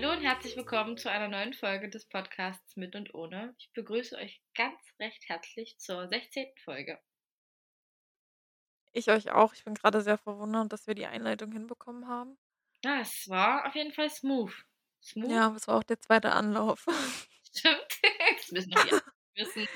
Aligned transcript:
Hallo 0.00 0.12
und 0.12 0.22
herzlich 0.22 0.56
willkommen 0.56 0.96
zu 0.96 1.10
einer 1.10 1.28
neuen 1.28 1.52
Folge 1.52 1.90
des 1.90 2.08
Podcasts 2.08 2.74
Mit 2.74 2.96
und 2.96 3.12
Ohne. 3.12 3.54
Ich 3.58 3.70
begrüße 3.74 4.16
euch 4.16 4.40
ganz 4.54 4.80
recht 4.98 5.28
herzlich 5.28 5.78
zur 5.78 6.08
16. 6.08 6.46
Folge. 6.64 6.98
Ich 8.92 9.10
euch 9.10 9.30
auch. 9.30 9.52
Ich 9.52 9.62
bin 9.64 9.74
gerade 9.74 10.00
sehr 10.00 10.16
verwundert, 10.16 10.72
dass 10.72 10.86
wir 10.86 10.94
die 10.94 11.04
Einleitung 11.04 11.52
hinbekommen 11.52 12.08
haben. 12.08 12.38
Ja, 12.82 13.00
es 13.00 13.28
war 13.28 13.66
auf 13.66 13.74
jeden 13.74 13.92
Fall 13.92 14.08
smooth. 14.08 14.50
Smooth? 15.02 15.30
Ja, 15.30 15.48
aber 15.48 15.56
es 15.56 15.68
war 15.68 15.76
auch 15.76 15.84
der 15.84 16.00
zweite 16.00 16.32
Anlauf. 16.32 16.86
Stimmt. 17.54 18.00
Das 18.38 18.52
müssen 18.52 18.70
wir 18.70 19.02
wissen. 19.34 19.68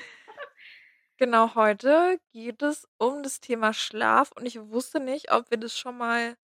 Genau, 1.17 1.53
heute 1.53 2.19
geht 2.31 2.63
es 2.63 2.87
um 2.97 3.21
das 3.21 3.41
Thema 3.41 3.73
Schlaf 3.73 4.31
und 4.31 4.47
ich 4.47 4.59
wusste 4.59 4.99
nicht, 4.99 5.31
ob 5.31 5.51
wir 5.51 5.59
das 5.59 5.77
schon 5.77 5.99
mal 5.99 6.35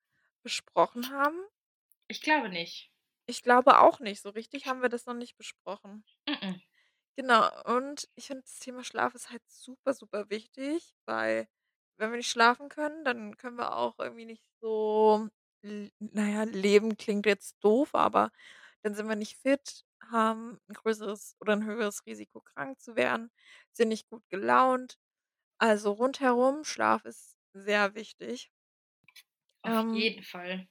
besprochen 0.43 1.09
haben. 1.09 1.39
Ich 2.07 2.21
glaube 2.21 2.49
nicht. 2.49 2.90
Ich 3.31 3.43
glaube 3.43 3.79
auch 3.79 3.99
nicht. 4.01 4.21
So 4.21 4.29
richtig 4.29 4.67
haben 4.67 4.81
wir 4.81 4.89
das 4.89 5.05
noch 5.05 5.13
nicht 5.13 5.37
besprochen. 5.37 6.03
Mm-mm. 6.27 6.61
Genau, 7.17 7.49
und 7.65 8.07
ich 8.15 8.27
finde, 8.27 8.43
das 8.43 8.59
Thema 8.59 8.83
Schlaf 8.83 9.13
ist 9.15 9.29
halt 9.29 9.43
super, 9.49 9.93
super 9.93 10.29
wichtig, 10.29 10.95
weil 11.05 11.47
wenn 11.97 12.09
wir 12.11 12.17
nicht 12.17 12.29
schlafen 12.31 12.69
können, 12.69 13.03
dann 13.03 13.37
können 13.37 13.57
wir 13.57 13.75
auch 13.75 13.99
irgendwie 13.99 14.25
nicht 14.25 14.45
so, 14.61 15.27
l 15.61 15.91
na 15.99 16.27
ja, 16.29 16.43
leben 16.43 16.97
klingt 16.97 17.25
jetzt 17.25 17.57
doof, 17.63 17.93
aber 17.95 18.31
dann 18.81 18.95
sind 18.95 19.07
wir 19.09 19.15
nicht 19.15 19.37
fit, 19.37 19.83
haben 20.09 20.59
ein 20.69 20.73
größeres 20.73 21.35
oder 21.39 21.53
ein 21.53 21.65
höheres 21.65 22.05
Risiko, 22.05 22.39
krank 22.41 22.79
zu 22.79 22.95
werden, 22.95 23.29
sind 23.73 23.89
nicht 23.89 24.09
gut 24.09 24.23
gelaunt. 24.29 24.97
Also 25.59 25.91
rundherum, 25.93 26.63
Schlaf 26.65 27.05
ist 27.05 27.37
sehr 27.53 27.95
wichtig. 27.95 28.51
Auf 29.63 29.83
Ähm, 29.83 29.91
jeden 29.91 30.23
Fall. 30.23 30.67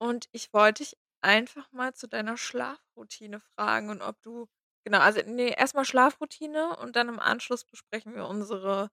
und 0.00 0.28
ich 0.32 0.52
wollte 0.52 0.82
dich 0.84 0.96
einfach 1.22 1.70
mal 1.72 1.94
zu 1.94 2.08
deiner 2.08 2.36
Schlafroutine 2.36 3.40
fragen 3.40 3.90
und 3.90 4.02
ob 4.02 4.20
du 4.22 4.48
genau, 4.84 5.00
also 5.00 5.20
ne, 5.26 5.56
erst 5.58 5.74
mal 5.74 5.84
Schlafroutine 5.84 6.76
und 6.78 6.96
dann 6.96 7.08
im 7.08 7.20
Anschluss 7.20 7.64
besprechen 7.64 8.14
wir 8.14 8.26
unsere 8.28 8.90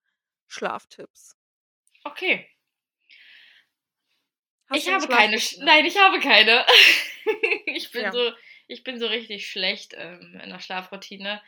Schlaftipps. 0.48 1.36
Okay. 2.06 2.48
Hast 4.70 4.86
Ich 4.86 4.90
habe 4.90 5.08
keine. 5.08 5.40
Sch? 5.40 5.58
Nein, 5.60 5.86
ich 5.86 5.98
habe 5.98 6.20
keine. 6.20 6.66
Ich 7.68 7.92
bin 7.92 8.12
Ja. 8.12 8.12
so, 8.12 8.32
ich 8.68 8.84
bin 8.84 9.00
so 9.00 9.08
richtig 9.08 9.50
schlecht 9.50 9.94
ähm, 9.98 10.40
in 10.44 10.50
der 10.50 10.60
Schlafroutine. 10.60 11.42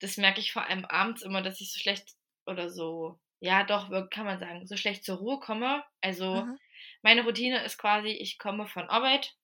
Das 0.00 0.16
merke 0.16 0.40
ich 0.40 0.52
vor 0.52 0.66
allem 0.66 0.84
abends 0.86 1.22
immer, 1.22 1.42
dass 1.42 1.60
ich 1.60 1.70
so 1.72 1.78
schlecht 1.78 2.14
oder 2.46 2.70
so, 2.70 3.20
ja 3.40 3.62
doch, 3.64 3.90
kann 4.10 4.24
man 4.26 4.38
sagen, 4.40 4.66
so 4.66 4.76
schlecht 4.76 5.04
zur 5.04 5.18
Ruhe 5.18 5.38
komme. 5.40 5.84
Also 6.00 6.46
Mhm. 6.46 6.56
meine 7.02 7.24
Routine 7.24 7.62
ist 7.64 7.78
quasi, 7.78 8.08
ich 8.08 8.38
komme 8.38 8.66
von 8.66 8.88
Arbeit, 8.88 9.36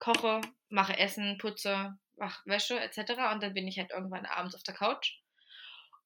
koche, 0.00 0.40
mache 0.68 0.98
Essen, 0.98 1.38
putze, 1.38 1.96
mache 2.16 2.42
Wäsche 2.46 2.80
etc. 2.80 3.32
Und 3.32 3.42
dann 3.42 3.54
bin 3.54 3.68
ich 3.68 3.78
halt 3.78 3.90
irgendwann 3.90 4.26
abends 4.26 4.54
auf 4.56 4.62
der 4.64 4.74
Couch. 4.74 5.18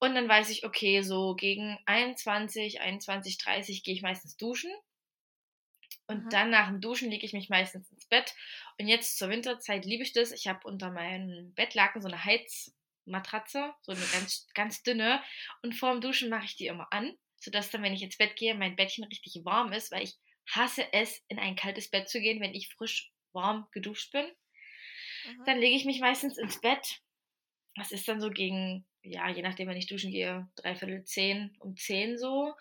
Und 0.01 0.15
dann 0.15 0.29
weiß 0.29 0.51
ich, 0.51 0.67
okay, 0.67 1.01
so 1.03 1.35
gegen 1.35 1.79
21, 1.87 2.83
21.30 2.83 3.83
gehe 3.85 3.95
ich 3.95 4.03
meistens 4.03 4.37
duschen. 4.37 4.71
Und 6.07 6.25
Mhm. 6.25 6.29
dann 6.31 6.51
nach 6.51 6.69
dem 6.69 6.81
Duschen 6.81 7.11
lege 7.11 7.25
ich 7.25 7.33
mich 7.33 7.49
meistens 7.49 7.91
ins 7.91 8.07
Bett. 8.07 8.35
Und 8.79 8.89
jetzt 8.89 9.17
zur 9.17 9.31
Winterzeit 9.31 9.85
liebe 9.87 10.03
ich 10.03 10.13
das. 10.13 10.33
Ich 10.33 10.47
habe 10.47 10.61
unter 10.65 10.91
meinem 10.91 11.55
Bettlaken 11.55 12.03
so 12.03 12.09
eine 12.09 12.23
Heizmatratze, 12.23 13.73
so 13.83 13.93
eine 13.93 14.05
ganz, 14.13 14.47
ganz 14.55 14.83
dünne. 14.83 15.23
Und 15.63 15.75
vor 15.75 15.93
dem 15.93 16.01
Duschen 16.03 16.29
mache 16.29 16.45
ich 16.45 16.57
die 16.57 16.67
immer 16.67 16.93
an, 16.93 17.17
sodass 17.39 17.71
dann, 17.71 17.83
wenn 17.83 17.95
ich 17.95 18.03
ins 18.03 18.19
Bett 18.19 18.37
gehe, 18.37 18.55
mein 18.55 18.77
Bettchen 18.77 19.05
richtig 19.05 19.41
warm 19.45 19.73
ist, 19.73 19.91
weil 19.93 20.03
ich 20.03 20.17
hasse 20.51 20.93
es, 20.93 21.23
in 21.29 21.39
ein 21.39 21.57
kaltes 21.57 21.89
Bett 21.89 22.09
zu 22.11 22.21
gehen, 22.21 22.41
wenn 22.43 22.55
ich 22.55 22.69
frisch 22.75 23.11
warm 23.35 23.67
geduscht 23.73 24.13
bin. 24.13 24.25
Mhm. 24.25 25.45
Dann 25.47 25.59
lege 25.59 25.77
ich 25.77 25.85
mich 25.85 26.01
meistens 26.01 26.39
ins 26.39 26.61
Bett. 26.61 27.01
Das 27.77 27.93
ist 27.93 28.07
dann 28.07 28.21
so 28.21 28.31
gegen, 28.31 28.87
ja, 29.03 29.29
je 29.29 29.43
nachdem, 29.43 29.69
wenn 29.69 29.77
ich 29.77 29.87
duschen 29.87 30.13
gehe, 30.13 30.49
dreiviertel 30.57 31.05
zehn, 31.05 31.57
um 31.59 31.77
zehn 31.77 32.19
so. 32.19 32.55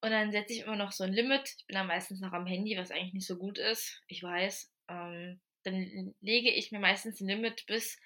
Und 0.00 0.10
dann 0.10 0.32
setze 0.32 0.52
ich 0.52 0.60
immer 0.60 0.76
noch 0.76 0.92
so 0.92 1.04
ein 1.04 1.12
Limit. 1.12 1.54
Ich 1.58 1.66
bin 1.66 1.74
dann 1.74 1.86
meistens 1.86 2.20
noch 2.20 2.32
am 2.32 2.46
Handy, 2.46 2.76
was 2.76 2.90
eigentlich 2.90 3.14
nicht 3.14 3.26
so 3.26 3.36
gut 3.36 3.58
ist. 3.58 4.02
Ich 4.06 4.22
weiß. 4.22 4.70
Ähm, 4.88 5.40
dann 5.62 6.14
lege 6.20 6.50
ich 6.50 6.72
mir 6.72 6.78
meistens 6.78 7.20
ein 7.20 7.28
Limit 7.28 7.64
bis 7.66 7.98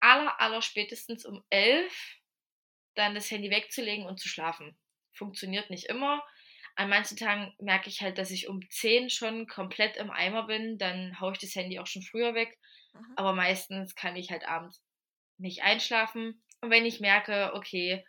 aller, 0.00 0.40
aller 0.40 0.62
spätestens 0.62 1.24
um 1.24 1.42
elf 1.48 2.18
dann 2.94 3.14
das 3.14 3.30
Handy 3.30 3.50
wegzulegen 3.50 4.04
und 4.04 4.20
zu 4.20 4.28
schlafen. 4.28 4.76
Funktioniert 5.12 5.70
nicht 5.70 5.86
immer. 5.86 6.22
An 6.76 6.88
manchen 6.88 7.16
Tagen 7.16 7.54
merke 7.58 7.88
ich 7.88 8.00
halt, 8.02 8.18
dass 8.18 8.30
ich 8.30 8.48
um 8.48 8.60
10 8.70 9.10
schon 9.10 9.46
komplett 9.46 9.96
im 9.96 10.10
Eimer 10.10 10.46
bin. 10.46 10.78
Dann 10.78 11.20
haue 11.20 11.32
ich 11.32 11.38
das 11.38 11.54
Handy 11.54 11.78
auch 11.78 11.86
schon 11.86 12.02
früher 12.02 12.34
weg. 12.34 12.58
Mhm. 12.94 13.16
Aber 13.16 13.34
meistens 13.34 13.94
kann 13.94 14.16
ich 14.16 14.30
halt 14.30 14.46
abends 14.46 14.82
nicht 15.38 15.62
einschlafen. 15.62 16.42
Und 16.60 16.70
wenn 16.70 16.86
ich 16.86 17.00
merke, 17.00 17.52
okay, 17.54 18.04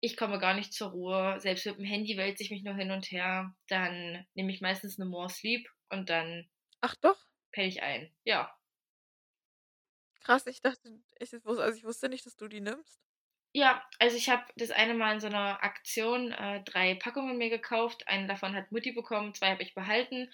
ich 0.00 0.16
komme 0.16 0.38
gar 0.38 0.54
nicht 0.54 0.72
zur 0.72 0.90
Ruhe, 0.90 1.40
selbst 1.40 1.66
mit 1.66 1.78
dem 1.78 1.84
Handy 1.84 2.16
wälze 2.16 2.42
ich 2.42 2.50
mich 2.50 2.62
nur 2.62 2.74
hin 2.74 2.90
und 2.90 3.10
her, 3.10 3.54
dann 3.68 4.26
nehme 4.34 4.52
ich 4.52 4.60
meistens 4.60 4.98
eine 5.00 5.08
More 5.08 5.30
Sleep 5.30 5.68
und 5.90 6.10
dann 6.10 6.48
Ach 6.80 6.94
doch, 6.96 7.18
penne 7.52 7.68
ich 7.68 7.82
ein. 7.82 8.14
Ja. 8.24 8.56
krass. 10.20 10.46
Ich 10.46 10.60
dachte 10.60 11.00
ich 11.18 11.32
also, 11.32 11.62
ich 11.72 11.84
wusste 11.84 12.08
nicht, 12.08 12.26
dass 12.26 12.36
du 12.36 12.48
die 12.48 12.60
nimmst. 12.60 13.05
Ja, 13.56 13.82
also 13.98 14.18
ich 14.18 14.28
habe 14.28 14.44
das 14.56 14.70
eine 14.70 14.92
Mal 14.92 15.14
in 15.14 15.20
so 15.20 15.28
einer 15.28 15.64
Aktion 15.64 16.30
äh, 16.30 16.62
drei 16.64 16.94
Packungen 16.94 17.38
mir 17.38 17.48
gekauft. 17.48 18.06
Eine 18.06 18.26
davon 18.26 18.54
hat 18.54 18.70
Mutti 18.70 18.92
bekommen, 18.92 19.32
zwei 19.32 19.52
habe 19.52 19.62
ich 19.62 19.74
behalten 19.74 20.30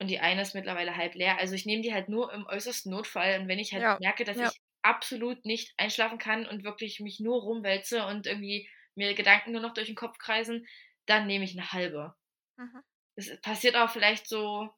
und 0.00 0.08
die 0.08 0.18
eine 0.18 0.42
ist 0.42 0.56
mittlerweile 0.56 0.96
halb 0.96 1.14
leer. 1.14 1.38
Also 1.38 1.54
ich 1.54 1.66
nehme 1.66 1.82
die 1.82 1.94
halt 1.94 2.08
nur 2.08 2.32
im 2.32 2.44
äußersten 2.46 2.90
Notfall 2.90 3.38
und 3.38 3.46
wenn 3.46 3.60
ich 3.60 3.72
halt 3.72 3.84
Ja, 3.84 3.96
merke, 4.00 4.24
dass 4.24 4.38
ja. 4.38 4.48
ich 4.48 4.60
absolut 4.82 5.44
nicht 5.44 5.72
einschlafen 5.76 6.18
kann 6.18 6.48
und 6.48 6.64
wirklich 6.64 6.98
mich 6.98 7.20
nur 7.20 7.42
rumwälze 7.42 8.04
und 8.06 8.26
irgendwie 8.26 8.68
mir 8.96 9.14
Gedanken 9.14 9.52
nur 9.52 9.60
noch 9.60 9.74
durch 9.74 9.86
den 9.86 9.94
Kopf 9.94 10.18
kreisen, 10.18 10.66
dann 11.06 11.28
nehme 11.28 11.44
ich 11.44 11.56
eine 11.56 11.70
halbe. 11.70 12.16
Mhm. 12.56 12.82
Das 13.14 13.40
passiert 13.40 13.76
auch 13.76 13.90
vielleicht 13.90 14.26
so 14.26 14.68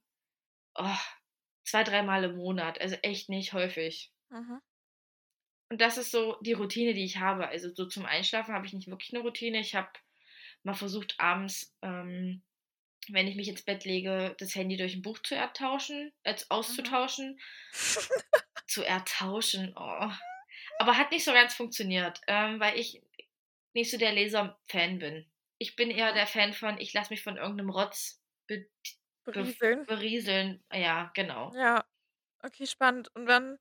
oh, 0.74 0.98
zwei, 1.64 1.82
dreimal 1.82 2.24
im 2.24 2.36
Monat, 2.36 2.78
also 2.78 2.96
echt 2.96 3.30
nicht 3.30 3.54
häufig. 3.54 4.12
Mhm. 4.28 4.60
Und 5.68 5.80
das 5.80 5.98
ist 5.98 6.10
so 6.12 6.36
die 6.42 6.52
Routine, 6.52 6.94
die 6.94 7.04
ich 7.04 7.18
habe. 7.18 7.48
Also 7.48 7.72
so 7.74 7.86
zum 7.86 8.06
Einschlafen 8.06 8.54
habe 8.54 8.66
ich 8.66 8.72
nicht 8.72 8.88
wirklich 8.88 9.12
eine 9.12 9.22
Routine. 9.22 9.58
Ich 9.60 9.74
habe 9.74 9.88
mal 10.62 10.74
versucht, 10.74 11.14
abends, 11.18 11.74
ähm, 11.82 12.42
wenn 13.08 13.26
ich 13.28 13.36
mich 13.36 13.48
ins 13.48 13.62
Bett 13.62 13.84
lege, 13.84 14.34
das 14.38 14.54
Handy 14.54 14.76
durch 14.76 14.94
ein 14.94 15.02
Buch 15.02 15.18
zu 15.20 15.34
ertauschen, 15.34 16.12
äh, 16.24 16.32
Mhm. 16.32 16.38
auszutauschen. 16.50 17.40
zu 18.66 18.82
ertauschen, 18.84 19.72
oh. 19.76 20.10
Aber 20.78 20.96
hat 20.98 21.10
nicht 21.12 21.24
so 21.24 21.32
ganz 21.32 21.54
funktioniert, 21.54 22.20
ähm, 22.26 22.60
weil 22.60 22.78
ich 22.78 23.02
nicht 23.74 23.90
so 23.90 23.98
der 23.98 24.12
Leser-Fan 24.12 24.98
bin. 24.98 25.26
Ich 25.58 25.76
bin 25.76 25.90
eher 25.90 26.10
Mhm. 26.12 26.14
der 26.14 26.26
Fan 26.26 26.52
von, 26.52 26.78
ich 26.78 26.92
lasse 26.92 27.10
mich 27.12 27.22
von 27.22 27.36
irgendeinem 27.36 27.70
Rotz 27.70 28.20
be 28.46 28.66
be 29.24 29.32
Berieseln. 29.32 29.86
berieseln. 29.86 30.64
Ja, 30.72 31.10
genau. 31.14 31.52
Ja, 31.56 31.84
okay, 32.42 32.66
spannend. 32.66 33.14
Und 33.14 33.26
wann 33.26 33.58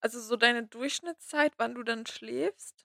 also, 0.00 0.20
so 0.20 0.36
deine 0.36 0.66
Durchschnittszeit, 0.66 1.54
wann 1.58 1.74
du 1.74 1.82
dann 1.82 2.06
schläfst? 2.06 2.84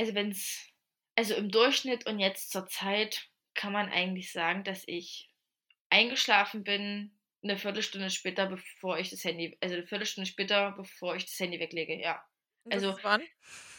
Also 0.00 0.14
wenn's 0.14 0.68
also 1.16 1.34
im 1.34 1.50
Durchschnitt 1.50 2.06
und 2.06 2.20
jetzt 2.20 2.52
zur 2.52 2.68
Zeit 2.68 3.28
kann 3.54 3.72
man 3.72 3.88
eigentlich 3.90 4.30
sagen, 4.30 4.62
dass 4.62 4.84
ich 4.86 5.28
eingeschlafen 5.90 6.64
bin 6.64 7.18
eine 7.42 7.58
Viertelstunde 7.58 8.10
später, 8.10 8.46
bevor 8.46 8.98
ich 8.98 9.10
das 9.10 9.24
Handy 9.24 9.56
also 9.60 9.76
eine 9.76 9.86
Viertelstunde 9.86 10.28
später, 10.30 10.72
bevor 10.72 11.16
ich 11.16 11.24
das 11.26 11.38
Handy 11.40 11.60
weglege, 11.60 12.00
ja. 12.00 12.22
Also 12.70 12.98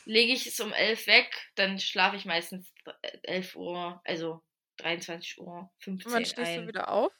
lege 0.05 0.33
ich 0.33 0.47
es 0.47 0.59
um 0.61 0.73
11 0.73 1.07
weg, 1.07 1.31
dann 1.55 1.79
schlafe 1.79 2.17
ich 2.17 2.25
meistens 2.25 2.73
d 2.85 2.91
11 3.23 3.55
Uhr, 3.55 4.01
also 4.05 4.43
23:15 4.77 5.71
Und 6.05 6.11
wann 6.11 6.25
stehst 6.25 6.55
du 6.55 6.65
ein. 6.65 6.67
wieder 6.67 6.89
auf? 6.91 7.13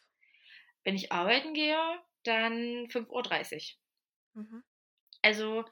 Wenn 0.86 0.96
ich 0.96 1.12
arbeiten 1.12 1.54
gehe, 1.54 1.78
dann 2.24 2.88
5:30 2.90 3.79
Mhm. 4.40 4.62
Also, 5.22 5.64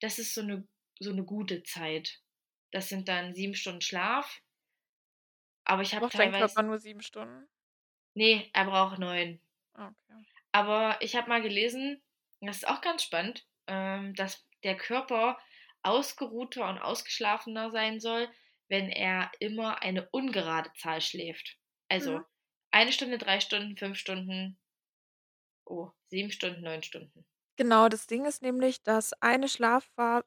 das 0.00 0.18
ist 0.18 0.34
so 0.34 0.42
'ne 0.42 0.66
so 0.98 1.12
'ne 1.12 1.24
gute 1.24 1.62
Zeit. 1.62 2.20
Das 2.72 2.88
sind 2.88 3.06
dann 3.08 3.32
7 3.34 3.54
Stunden 3.54 3.80
Schlaf. 3.80 4.42
Aber 5.64 5.82
ich 5.82 5.92
habe 5.96 6.06
dein 6.12 6.30
teilweise 6.30 6.32
Körper 6.32 6.62
nur 6.62 6.78
7 6.78 7.00
Stunden? 7.02 7.48
ne, 8.14 8.48
er 8.54 8.64
braucht 8.64 8.98
9. 8.98 9.38
Ah, 9.74 9.88
okay. 10.08 10.24
Aber 10.52 10.98
ich 11.02 11.14
habe 11.16 11.28
mal 11.28 11.42
gelesen, 11.42 12.02
das 12.40 12.58
ist 12.58 12.68
auch 12.68 12.80
ganz 12.80 13.02
spannend, 13.02 13.46
ähm, 13.66 14.14
dass 14.14 14.46
der 14.64 14.76
Körper 14.76 15.38
ausgeruhter 15.82 16.68
und 16.68 16.78
ausgeschlafener 16.78 17.70
sein 17.70 18.00
soll, 18.00 18.28
wenn 18.68 18.88
er 18.88 19.30
immer 19.40 19.82
eine 19.82 20.08
ungerade 20.10 20.72
Zahl 20.74 21.00
schläft. 21.00 21.58
Also 21.88 22.20
Mhm. 22.20 22.24
1 22.70 22.92
Stunde, 22.92 23.18
3 23.18 23.40
Stunden, 23.40 23.76
5 23.76 23.98
Stunden, 23.98 24.58
oh, 25.66 25.90
7 26.06 26.30
Stunden, 26.30 26.62
9 26.62 26.84
Stunden. 26.84 27.26
Genau, 27.58 27.88
das 27.88 28.06
Ding 28.06 28.24
ist 28.24 28.42
nämlich, 28.42 28.82
dass 28.82 29.12
eine 29.20 29.48
Schlafpha 29.48 30.24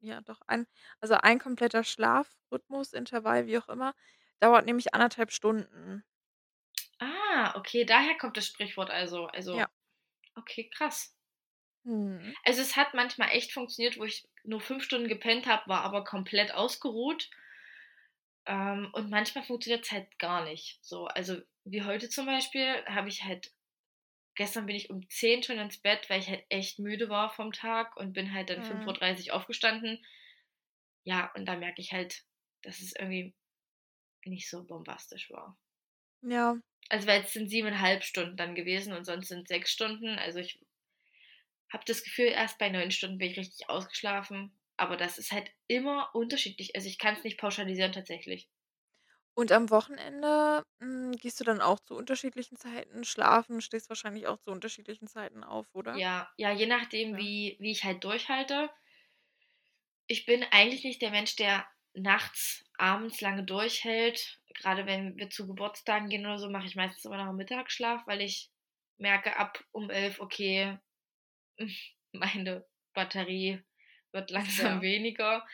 ja 0.00 0.20
doch, 0.22 0.40
ein 0.46 0.66
also, 1.00 1.14
ein 1.16 1.38
kompletter 1.40 1.84
Schlafrhythmus, 1.84 2.92
Intervall, 2.94 3.46
wie 3.46 3.58
auch 3.58 3.68
immer, 3.68 3.94
dauert 4.40 4.66
nämlich 4.66 4.94
anderthalb 4.94 5.32
Stunden. 5.32 6.04
Ah, 7.00 7.54
okay, 7.56 7.84
daher 7.84 8.16
kommt 8.16 8.36
das 8.36 8.46
Sprichwort 8.46 8.88
also. 8.90 9.26
Also, 9.26 9.64
Ja. 9.64 9.68
okay, 10.36 10.70
krass. 10.70 11.16
Mhm. 11.84 12.36
Also, 12.44 12.62
es 12.62 12.74
hat 12.76 12.94
manchmal 12.94 13.28
echt 13.30 13.52
funktioniert, 13.52 13.96
wo 13.96 14.02
ich 14.04 14.26
nur 14.42 14.60
5 14.60 14.82
Stunden 14.82 15.06
gepennt 15.06 15.46
habe, 15.46 15.68
war 15.68 15.82
aber 15.82 16.02
komplett 16.02 16.52
ausgeruht. 16.52 17.30
Ähm, 18.46 18.90
und 18.94 19.10
manchmal 19.10 19.44
funktioniert's 19.44 19.92
halt 19.92 20.18
gar 20.18 20.44
nicht 20.44 20.78
so. 20.84 21.06
Also, 21.06 21.40
wie 21.64 21.82
heute 21.84 22.08
zum 22.08 22.26
Beispiel 22.26 22.84
habe 22.86 23.08
ich 23.08 23.24
halt 23.24 23.52
gestern 24.38 24.66
bin 24.66 24.76
ich 24.76 24.90
um 24.90 25.06
10 25.10 25.42
schon 25.44 25.58
ins 25.58 25.78
Bett, 25.82 26.10
weil 26.10 26.20
ich 26.20 26.28
halt 26.30 26.46
echt 26.50 26.78
müde 26.80 27.10
war 27.10 27.30
vom 27.30 27.52
Tag 27.52 27.96
und 27.98 28.14
bin 28.14 28.32
halt 28.34 28.50
dann 28.50 28.64
fünf 28.64 28.86
Uhr 28.86 28.92
Mhm. 28.92 28.94
dreißig 28.94 29.32
aufgestanden. 29.32 30.04
Ja, 31.02 31.32
und 31.34 31.46
da 31.46 31.56
merke 31.56 31.80
ich 31.80 31.92
halt, 31.92 32.24
dass 32.62 32.78
es 32.80 32.94
irgendwie 32.94 33.34
nicht 34.26 34.48
so 34.50 34.64
bombastisch 34.66 35.30
war. 35.30 35.58
Ja. 36.22 36.60
Also, 36.90 37.06
weil 37.06 37.22
es 37.22 37.32
sind 37.32 37.48
7,5 37.48 38.04
Stunden 38.04 38.36
dann 38.36 38.54
gewesen 38.54 38.92
und 38.92 39.06
sonst 39.06 39.28
sind's 39.28 39.48
6 39.48 39.70
Stunden. 39.72 40.18
Also, 40.18 40.38
ich 40.40 40.60
habe 41.72 41.82
das 41.86 42.02
Gefühl, 42.04 42.26
erst 42.26 42.58
bei 42.58 42.68
9 42.68 42.90
Stunden 42.90 43.16
bin 43.18 43.30
ich 43.30 43.38
richtig 43.38 43.68
ausgeschlafen, 43.70 44.58
aber 44.76 44.96
das 44.98 45.16
ist 45.18 45.32
halt 45.32 45.50
immer 45.66 46.14
unterschiedlich. 46.14 46.74
Also, 46.76 46.88
ich 46.88 46.98
kann's 46.98 47.24
nicht 47.24 47.38
pauschalisieren 47.38 47.92
tatsächlich. 47.92 48.48
Und 49.38 49.52
am 49.52 49.70
Wochenende, 49.70 50.64
hm, 50.82 51.12
gehst 51.12 51.38
du 51.38 51.44
dann 51.44 51.60
auch 51.60 51.78
zu 51.78 51.94
unterschiedlichen 51.94 52.56
Zeiten 52.56 53.04
schlafen, 53.04 53.60
stehst 53.60 53.88
wahrscheinlich 53.88 54.26
auch 54.26 54.38
zu 54.38 54.50
unterschiedlichen 54.50 55.06
Zeiten 55.06 55.44
auf, 55.44 55.76
oder? 55.76 56.02
Ja, 56.02 56.28
ja, 56.36 56.52
je 56.52 56.66
nachdem, 56.66 57.16
Ja. 57.16 57.18
wie 57.18 57.56
wie 57.60 57.70
ich 57.70 57.84
halt 57.84 58.04
durchhalte. 58.04 58.68
Ich 60.10 60.24
bin 60.24 60.42
eigentlich 60.42 60.84
nicht 60.84 61.02
der 61.02 61.10
Mensch, 61.10 61.36
der 61.36 61.66
nachts, 61.92 62.64
abends 62.78 63.20
lange 63.20 63.44
durchhält. 63.44 64.40
Grade 64.54 64.86
wenn 64.86 65.18
wir 65.18 65.28
zu 65.28 65.46
Geburtstagen 65.46 66.08
gehen 66.08 66.24
oder 66.24 66.38
so, 66.38 66.48
mache 66.48 66.66
ich 66.66 66.76
meistens 66.76 67.04
immer 67.04 67.18
noch 67.18 67.30
'n 67.30 67.36
Mittagsschlaf, 67.36 68.06
weil 68.06 68.22
ich 68.22 68.50
merke 68.96 69.36
ab 69.36 69.62
um 69.70 69.90
11:00: 69.90 70.18
„Okay, 70.18 70.78
meine 72.12 72.66
Batterie 72.94 73.62
wird 74.12 74.30
langsam 74.32 74.80
Ja. 74.80 74.82
weniger.“ 74.82 75.46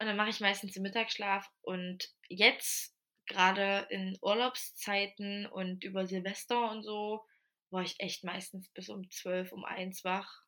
Und 0.00 0.06
dann 0.08 0.16
mache 0.16 0.30
ich 0.30 0.40
meistens 0.40 0.72
den 0.74 0.82
Mittagsschlaf. 0.84 1.48
Und 1.62 2.08
jetzt, 2.28 2.93
grade 3.26 3.86
in 3.90 4.18
Urlaubszeiten 4.22 5.46
und 5.46 5.84
über 5.84 6.06
Silvester 6.06 6.70
und 6.70 6.82
so, 6.82 7.24
war 7.70 7.82
ich 7.82 7.96
echt 8.00 8.24
meistens 8.24 8.68
bis 8.70 8.88
um 8.88 9.10
12:00, 9.10 9.52
um 9.52 9.64
1:00 9.64 10.04
wach 10.04 10.44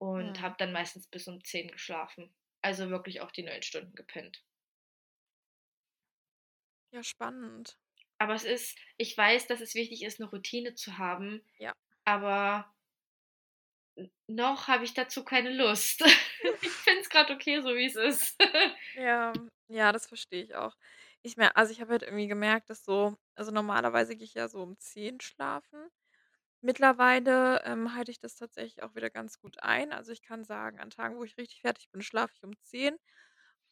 und 0.00 0.40
Mhm. 0.40 0.42
habe 0.42 0.56
dann 0.58 0.72
meistens 0.72 1.06
bis 1.08 1.26
um 1.28 1.42
10:00 1.42 1.68
geschlafen. 1.68 2.34
Also, 2.62 2.90
wirklich 2.90 3.20
auch 3.20 3.30
die 3.30 3.42
9 3.44 3.62
Stunden 3.62 3.94
gepennt. 3.94 4.42
Ja, 6.92 7.02
spannend. 7.02 7.76
Aber 8.20 8.34
es 8.34 8.44
ist 8.44 8.78
ich 8.96 9.16
weiß, 9.16 9.46
dass 9.46 9.60
es 9.60 9.74
wichtig 9.74 10.02
ist, 10.02 10.20
'ne 10.20 10.26
Routine 10.26 10.74
zu 10.74 10.98
haben, 10.98 11.42
Ja. 11.60 11.72
aber 12.04 12.72
noch 14.28 14.68
habe 14.68 14.84
ich 14.84 14.94
dazu 14.94 15.24
keine 15.24 15.50
Lust. 15.50 16.02
Ich 16.62 16.70
finde 16.84 17.00
es 17.00 17.10
grad 17.10 17.30
okay, 17.30 17.60
so 17.60 17.74
wie 17.74 17.86
es 17.86 17.96
ist. 17.96 18.36
Ja, 18.94 19.46
ja, 19.68 19.92
das 19.92 20.06
verstehe 20.06 20.42
ich 20.42 20.54
auch. 20.54 20.76
Ich 21.26 21.36
mer 21.36 21.56
also, 21.56 21.72
ich 21.72 21.80
habe 21.80 21.90
halt 21.92 22.02
irgendwie 22.02 22.28
gemerkt, 22.28 22.70
dass 22.70 22.84
so 22.84 23.16
also, 23.34 23.50
normalerweise 23.50 24.14
gehe 24.16 24.24
ich 24.24 24.34
ja 24.34 24.48
so 24.48 24.62
um 24.62 24.78
10 24.78 25.20
schlafen. 25.20 25.88
Mittlerweile, 26.62 27.62
ähm, 27.64 27.94
halte 27.94 28.10
ich 28.12 28.20
das 28.20 28.36
tatsächlich 28.36 28.82
auch 28.84 28.94
wieder 28.96 29.10
ganz 29.10 29.40
gut 29.40 29.62
ein. 29.62 29.92
Also, 29.92 30.12
ich 30.12 30.22
kann 30.22 30.44
sagen, 30.44 30.80
an 30.80 30.90
Tagen, 30.90 31.18
wo 31.18 31.24
ich 31.24 31.38
richtig 31.38 31.62
fertig 31.62 31.90
bin, 31.92 32.02
schlafe 32.02 32.34
ich 32.36 32.44
um 32.44 32.52
10 32.62 32.96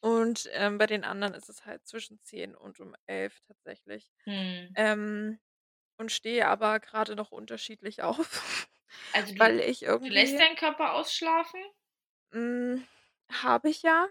und, 0.01 0.49
ähm, 0.53 0.77
bei 0.79 0.87
den 0.87 1.03
anderen 1.05 1.33
ist 1.35 1.49
es 1.49 1.65
halt 1.65 1.85
zwischen 1.87 2.21
10 2.21 2.55
und 2.55 2.79
um 2.81 2.95
11 3.07 3.39
tatsächlich. 3.41 4.11
Mhm. 4.27 4.75
Ähm, 4.75 5.39
und 5.99 6.11
stehe 6.13 6.47
aber 6.49 6.79
grade 6.81 7.15
noch 7.15 7.31
unterschiedlich 7.31 8.03
auf, 8.03 8.67
Also, 9.11 9.33
du 9.33 9.41
weil 9.41 9.59
ich 9.61 9.83
du 10.03 10.09
lässt 10.11 10.37
irgendwie 10.37 10.39
deinen 10.39 10.55
Körper 10.57 10.93
ausschlafen? 10.93 11.59
Hm, 12.33 12.85
habe 13.31 13.69
ich 13.69 13.81
ja. 13.81 14.07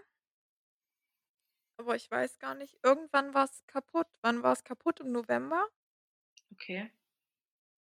Aber 1.79 1.95
ich 1.95 2.09
weiß 2.09 2.39
gar 2.39 2.55
nicht, 2.55 2.77
irgendwann 2.83 3.33
war's 3.33 3.63
kaputt. 3.67 4.07
Wann 4.21 4.43
war's 4.43 4.63
kaputt? 4.63 5.01
Im 5.01 5.11
November? 5.11 5.67
Okay. 6.53 6.91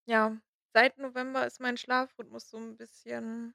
Ja, 0.09 0.37
seit 0.73 0.97
November 0.97 1.45
ist 1.45 1.59
mein 1.59 1.75
Schlafrhythmus 1.75 2.49
so 2.49 2.55
'n 2.57 2.77
bisschen 2.77 3.53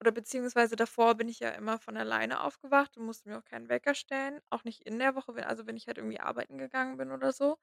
oder 0.00 0.12
beziehungsweise 0.12 0.76
davor 0.76 1.16
bin 1.16 1.28
ich 1.28 1.40
ja 1.40 1.50
immer 1.50 1.78
von 1.78 1.96
alleine 1.98 2.40
aufgewacht 2.42 2.96
und 2.98 3.06
musste 3.06 3.28
mir 3.28 3.38
auch 3.38 3.44
keinen 3.44 3.68
Wecker 3.68 3.94
stellen, 3.94 4.40
auch 4.50 4.64
nicht 4.64 4.82
in 4.82 4.98
der 4.98 5.14
Woche, 5.16 5.34
also, 5.46 5.66
wenn 5.66 5.76
ich 5.76 5.88
halt 5.88 5.98
irgendwie 5.98 6.20
arbeiten 6.20 6.58
gegangen 6.58 6.96
bin 6.98 7.12
oder 7.12 7.32
so, 7.32 7.58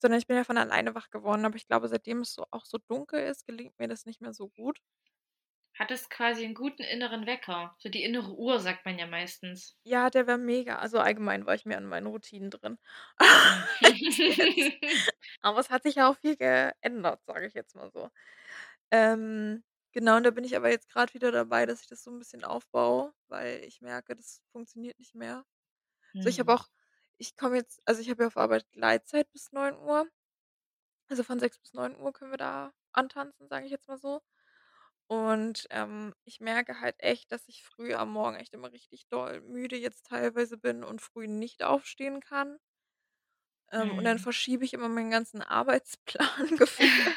sondern 0.00 0.18
ich 0.20 0.26
bin 0.28 0.36
ja 0.36 0.44
von 0.44 0.58
alleine 0.58 0.94
wach 0.94 1.10
geworden. 1.10 1.44
Aber 1.46 1.56
ich 1.56 1.66
glaube, 1.68 1.88
seitdem 1.88 2.22
es 2.22 2.34
so 2.34 2.46
auch 2.52 2.66
so 2.66 2.78
dunkel 2.88 3.20
ist, 3.20 3.46
gelingt 3.46 3.78
mir 3.78 3.88
das 3.88 4.06
nicht 4.06 4.20
mehr 4.22 4.34
so 4.34 4.48
gut. 4.50 4.80
Hattest 5.74 6.10
quasi 6.10 6.44
'n 6.44 6.52
guten 6.54 6.82
inneren 6.82 7.24
Wecker, 7.24 7.74
so 7.78 7.88
die 7.88 8.02
innere 8.04 8.32
Uhr, 8.36 8.60
sagt 8.60 8.84
man 8.84 8.98
ja 8.98 9.06
meistens. 9.06 9.72
Ja, 9.86 10.10
der 10.10 10.28
war 10.28 10.38
mega. 10.38 10.76
Also, 10.78 10.98
allgemein 11.00 11.44
war 11.44 11.54
ich 11.56 11.64
mehr 11.66 11.78
in 11.78 11.86
meinen 11.86 12.06
Routinen 12.06 12.50
drin 12.50 12.78
Mhm. 13.42 13.68
Aber 15.42 15.58
es 15.60 15.70
hat 15.70 15.82
sich 15.84 15.96
ja 15.96 16.08
auch 16.10 16.16
viel 16.16 16.36
geändert, 16.36 17.24
sage 17.26 17.46
ich 17.46 17.54
jetzt 17.54 17.74
mal 17.76 17.90
so. 17.90 18.10
Ähm, 18.90 19.64
genau, 19.92 20.16
und 20.18 20.24
da 20.24 20.30
bin 20.30 20.44
ich 20.44 20.56
aber 20.56 20.70
jetzt 20.70 20.88
grad 20.90 21.14
wieder 21.14 21.32
dabei, 21.32 21.66
dass 21.66 21.82
ich 21.82 21.88
das 21.88 22.04
so 22.04 22.10
'n 22.12 22.18
bisschen 22.20 22.44
aufbaue, 22.44 23.14
weil 23.28 23.64
ich 23.64 23.80
merke, 23.82 24.16
das 24.16 24.42
funktioniert 24.52 24.98
nicht 24.98 25.14
mehr. 25.16 25.44
So, 26.20 26.28
ich 26.30 26.40
habe 26.40 26.52
Mhm. 26.52 26.54
auch 26.54 26.68
ich 27.18 27.36
komme 27.36 27.56
jetzt 27.58 27.82
also, 27.86 28.00
ich 28.02 28.10
habe 28.10 28.24
ja 28.24 28.28
auf 28.28 28.36
Arbeit 28.38 28.70
Gleitzeit 28.72 29.30
bis 29.32 29.52
9:00. 29.52 30.06
Also, 31.10 31.24
von 31.24 31.38
6 31.40 31.58
bis 31.58 31.72
9:00 31.74 32.12
können 32.12 32.30
wir 32.32 32.38
da 32.38 32.72
antanzen, 32.92 33.48
sage 33.48 33.66
ich 33.66 33.72
jetzt 33.72 33.88
mal 33.88 33.98
so. 33.98 34.20
Und, 35.08 35.66
ähm, 35.70 36.14
ich 36.24 36.40
merke 36.40 36.80
halt 36.80 36.96
echt, 36.98 37.30
dass 37.32 37.46
ich 37.48 37.62
früh 37.64 37.94
am 37.94 38.12
Morgen 38.12 38.36
echt 38.36 38.54
immer 38.54 38.72
richtig 38.72 39.08
doll 39.08 39.40
müde 39.42 39.76
jetzt 39.76 40.06
teilweise 40.06 40.56
bin 40.58 40.82
und 40.84 41.02
früh 41.02 41.28
nicht 41.28 41.62
aufstehen 41.62 42.20
kann. 42.20 42.58
Ähm, 43.72 43.92
und 43.96 44.04
dann 44.04 44.18
Mhm. 44.18 44.20
verschiebe 44.20 44.64
ich 44.64 44.72
immer 44.74 44.88
meinen 44.88 45.10
ganzen 45.10 45.42
Arbeitsplan 45.42 46.56
gefühlt. 46.56 47.16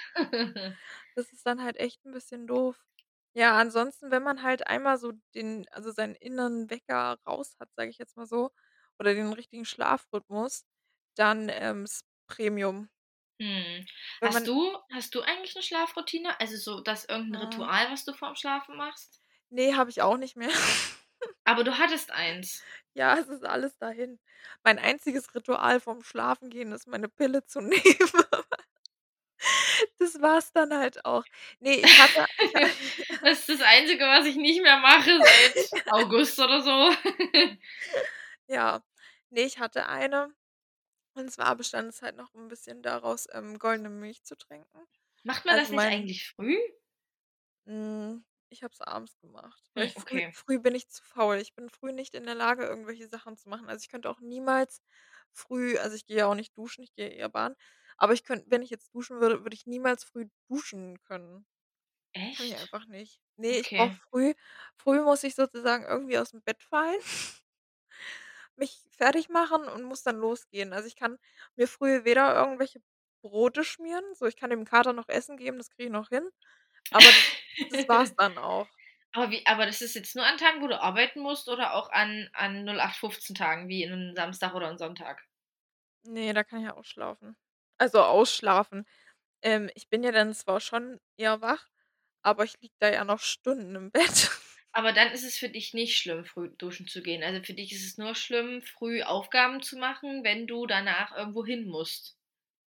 Das 1.16 1.32
ist 1.34 1.46
dann 1.46 1.64
halt 1.64 1.78
echt 1.78 2.06
'n 2.06 2.12
bisschen 2.12 2.48
doof. 2.48 2.86
Ja, 3.34 3.58
ansonsten, 3.58 4.12
wenn 4.12 4.24
man 4.24 4.44
halt 4.44 4.68
einmal 4.68 4.98
so 4.98 5.12
den 5.36 5.68
also, 5.72 5.92
seinen 5.92 6.16
inneren 6.16 6.70
Wecker 6.70 7.20
raus 7.28 7.56
hat, 7.60 7.70
sage 7.76 7.90
ich 7.90 7.98
jetzt 7.98 8.16
mal 8.18 8.26
so, 8.28 8.52
oder 9.00 9.14
den 9.14 9.34
richtigen 9.34 9.66
Schlafrhythmus, 9.66 10.66
dann, 11.16 11.50
ähm, 11.50 11.84
ist 11.86 12.06
Premium. 12.28 12.90
Wenn 14.22 14.32
Hast 14.34 14.48
du 14.48 14.78
hast 14.94 15.14
du 15.16 15.22
eigentlich 15.22 15.56
'ne 15.56 15.62
Schlafroutine? 15.62 16.40
Also, 16.40 16.56
so 16.58 16.80
das 16.82 17.06
irgend 17.06 17.32
'n 17.32 17.36
Mhm. 17.36 17.42
Ritual, 17.42 17.92
was 17.92 18.06
du 18.06 18.14
vorm 18.14 18.36
Schlafen 18.36 18.78
machst? 18.78 19.20
Ne, 19.52 19.74
habe 19.76 19.90
ich 19.90 20.02
auch 20.02 20.18
nicht 20.18 20.36
mehr. 20.36 20.50
Aber 21.46 21.64
du 21.64 21.78
hattest 21.78 22.12
eins? 22.12 22.66
Ja, 22.98 23.18
es 23.18 23.28
ist 23.28 23.44
alles 23.46 23.78
dahin. 23.78 24.20
Mein 24.64 24.80
einziges 24.80 25.36
Ritual 25.36 25.82
vorm 25.82 26.02
Schlafengehen 26.02 26.72
ist, 26.72 26.88
meine 26.88 27.10
Pille 27.10 27.46
zu 27.46 27.60
nehmen. 27.62 27.84
Das 30.00 30.22
war's 30.22 30.52
dann 30.54 30.74
halt 30.74 31.06
auch. 31.06 31.26
Ne, 31.60 31.76
ich 31.78 31.98
hatte 31.98 32.26
Das 33.24 33.40
ist 33.42 33.50
das 33.50 33.62
Einzige, 33.62 34.06
was 34.06 34.26
ich 34.26 34.36
nicht 34.36 34.62
mehr 34.62 34.78
mache 34.78 35.22
seit 35.24 35.56
August 35.88 36.40
oder 36.40 36.62
so. 36.62 36.96
Ja. 38.50 38.82
Ne, 39.30 39.42
ich 39.42 39.60
hatte 39.60 39.88
eine. 39.88 40.34
Und 41.16 41.32
zwar 41.32 41.56
bestand 41.56 41.90
es 41.90 42.02
halt 42.02 42.18
noch 42.18 42.34
'n 42.36 42.50
bisschen 42.50 42.82
daraus, 42.84 43.26
ähm, 43.32 43.58
goldene 43.58 43.90
Milch 43.90 44.24
zu 44.26 44.36
trinken. 44.36 44.86
Macht 45.26 45.44
man 45.46 45.58
das 45.58 45.70
Also, 45.70 45.72
nicht 45.72 45.88
mein 45.88 45.92
eigentlich 45.92 46.28
früh? 46.30 46.56
Hm, 47.68 48.24
ich 48.50 48.62
habe 48.64 48.74
es 48.74 48.82
abends 48.82 49.18
gemacht, 49.18 49.72
Hm, 49.76 49.84
ich 49.84 49.96
früh 49.96 50.22
okay. 50.22 50.32
früh 50.32 50.60
bin 50.60 50.76
ich 50.76 50.88
zu 50.88 51.04
faul. 51.04 51.38
Ich 51.38 51.56
bin 51.56 51.70
früh 51.70 51.92
nicht 51.94 52.14
in 52.14 52.26
der 52.26 52.36
Lage, 52.36 52.64
irgendwelche 52.66 53.08
Sachen 53.08 53.38
zu 53.38 53.50
machen. 53.50 53.68
Also, 53.70 53.82
ich 53.82 53.90
könnte 53.90 54.10
auch 54.10 54.20
niemals 54.20 54.82
früh 55.32 55.78
also, 55.80 55.96
ich 55.96 56.06
gehe 56.06 56.18
ja 56.18 56.28
auch 56.28 56.36
nicht 56.36 56.56
duschen, 56.56 56.84
ich 56.84 56.94
gehe 56.94 57.10
eher 57.10 57.30
baden. 57.30 57.56
Aber 57.98 58.14
ich 58.14 58.24
könnt 58.24 58.44
wenn 58.52 58.62
ich 58.62 58.70
jetzt 58.70 58.94
duschen 58.94 59.20
würde, 59.20 59.44
würde 59.44 59.56
ich 59.56 59.66
niemals 59.66 60.04
früh 60.04 60.28
duschen 60.48 61.00
können. 61.02 61.46
Kann 62.38 62.48
ich 62.48 62.56
Echt? 62.56 62.58
einfach 62.58 62.88
nicht. 62.88 63.22
Ne, 63.38 63.58
ich 63.60 63.74
brauche 63.74 63.94
Okay. 63.94 64.02
früh 64.12 64.34
früh 64.78 65.02
muss 65.02 65.24
ich 65.24 65.36
sozusagen 65.36 65.86
irgendwie 65.86 66.18
aus'm 66.20 66.42
Bett 66.44 66.64
fallen 66.64 67.02
mich 68.58 68.88
fertigmachen 68.92 69.68
und 69.68 69.84
muss 69.84 70.04
dann 70.04 70.18
losgehen. 70.18 70.74
Also, 70.74 70.88
ich 70.88 70.96
kann 70.96 71.18
mir 71.56 71.68
früh 71.68 72.04
weder 72.06 72.36
irgendwelche 72.36 72.82
Brote 73.22 73.64
schmieren 73.64 74.04
so, 74.16 74.26
ich 74.28 74.36
kann 74.38 74.50
dem 74.52 74.66
Kater 74.66 74.94
noch 74.94 75.10
Essen 75.10 75.38
geben, 75.38 75.58
das 75.58 75.70
kriege 75.72 75.86
ich 75.88 75.92
noch 75.92 76.10
hin, 76.10 76.30
aber 76.92 77.14
das 77.14 77.26
das 77.70 77.88
war's 77.88 78.14
dann 78.18 78.38
auch. 78.40 78.70
Aber 79.14 79.32
wie 79.32 79.46
aber 79.48 79.66
das 79.66 79.82
ist 79.82 79.96
jetzt 79.96 80.16
nur 80.16 80.26
an 80.26 80.38
Tagen, 80.38 80.62
wo 80.62 80.68
du 80.68 80.80
arbeiten 80.82 81.20
musst 81.22 81.50
oder 81.50 81.74
auch 81.74 81.90
an 81.92 82.30
an 82.34 82.66
08/15 82.66 83.36
Tagen 83.36 83.68
wie 83.70 83.86
'nen 83.86 84.16
Samstag 84.16 84.54
oder 84.56 84.70
'n 84.70 84.78
Sonntag? 84.78 85.24
Ne, 86.08 86.34
da 86.34 86.44
kann 86.44 86.64
ich 86.64 86.70
ausschlafen. 86.72 87.36
Also, 87.78 88.02
ausschlafen. 88.04 88.86
Ähm, 89.44 89.70
ich 89.76 89.90
bin 89.90 90.04
ja 90.04 90.12
dann 90.12 90.34
zwar 90.34 90.60
schon 90.62 91.00
eher 91.18 91.42
wach, 91.42 91.70
aber 92.24 92.44
ich 92.46 92.60
liege 92.62 92.76
da 92.80 92.90
ja 92.92 93.06
noch 93.06 93.20
Stunden 93.22 93.76
im 93.76 93.92
Bett. 93.92 94.32
Aber 94.76 94.92
dann 94.92 95.12
ist 95.14 95.24
es 95.24 95.38
für 95.38 95.48
dich 95.50 95.74
nicht 95.74 95.98
schlimm, 95.98 96.26
früh 96.26 96.50
duschen 96.50 96.86
zu 96.88 97.02
gehen. 97.02 97.24
Also, 97.24 97.42
für 97.42 97.54
dich 97.54 97.72
ist 97.72 97.86
es 97.86 97.98
nur 97.98 98.14
schlimm, 98.14 98.62
früh 98.62 99.04
Aufgaben 99.04 99.62
zu 99.64 99.78
machen, 99.78 100.24
wenn 100.26 100.48
du 100.48 100.68
danach 100.68 101.16
irgendwo 101.16 101.46
hin 101.46 101.66
musst 101.66 102.20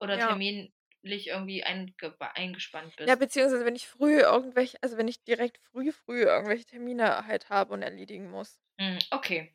oder 0.01 0.19
Ja. 0.19 0.21
Termin 0.21 0.73
zeitlich 1.03 1.29
irgendwie 1.29 1.65
eingespannt 1.65 2.97
Ja, 3.07 3.15
bist. 3.17 3.17
beziehungsweise 3.17 3.65
wenn 3.65 3.75
ich 3.77 3.89
früh 3.89 4.21
irgendwelche 4.21 4.79
also, 4.83 4.97
wenn 4.99 5.09
ich 5.09 5.23
direkt 5.25 5.59
früh, 5.59 5.91
früh 5.93 6.23
irgendwelche 6.23 6.65
Termine 6.67 7.27
halt 7.27 7.49
habe 7.49 7.73
und 7.75 7.83
erledigen 7.83 8.31
muss. 8.31 8.61
Mhm, 8.79 8.99
okay. 9.13 9.55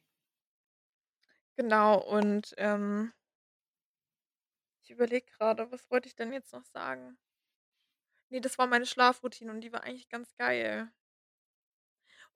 Genau 1.57 1.97
und, 1.99 2.53
ähm 2.57 3.13
ich 4.83 4.91
überlege 4.91 5.25
grade, 5.31 5.71
was 5.71 5.89
wollte 5.89 6.07
ich 6.07 6.15
denn 6.15 6.31
jetzt 6.31 6.53
noch 6.53 6.63
sagen? 6.63 7.17
Ne, 8.31 8.41
das 8.41 8.57
war 8.57 8.67
meine 8.67 8.85
Schlafroutine 8.85 9.49
und 9.51 9.61
die 9.61 9.71
war 9.71 9.83
eigentlich 9.83 10.09
ganz 10.09 10.35
geil. 10.35 10.91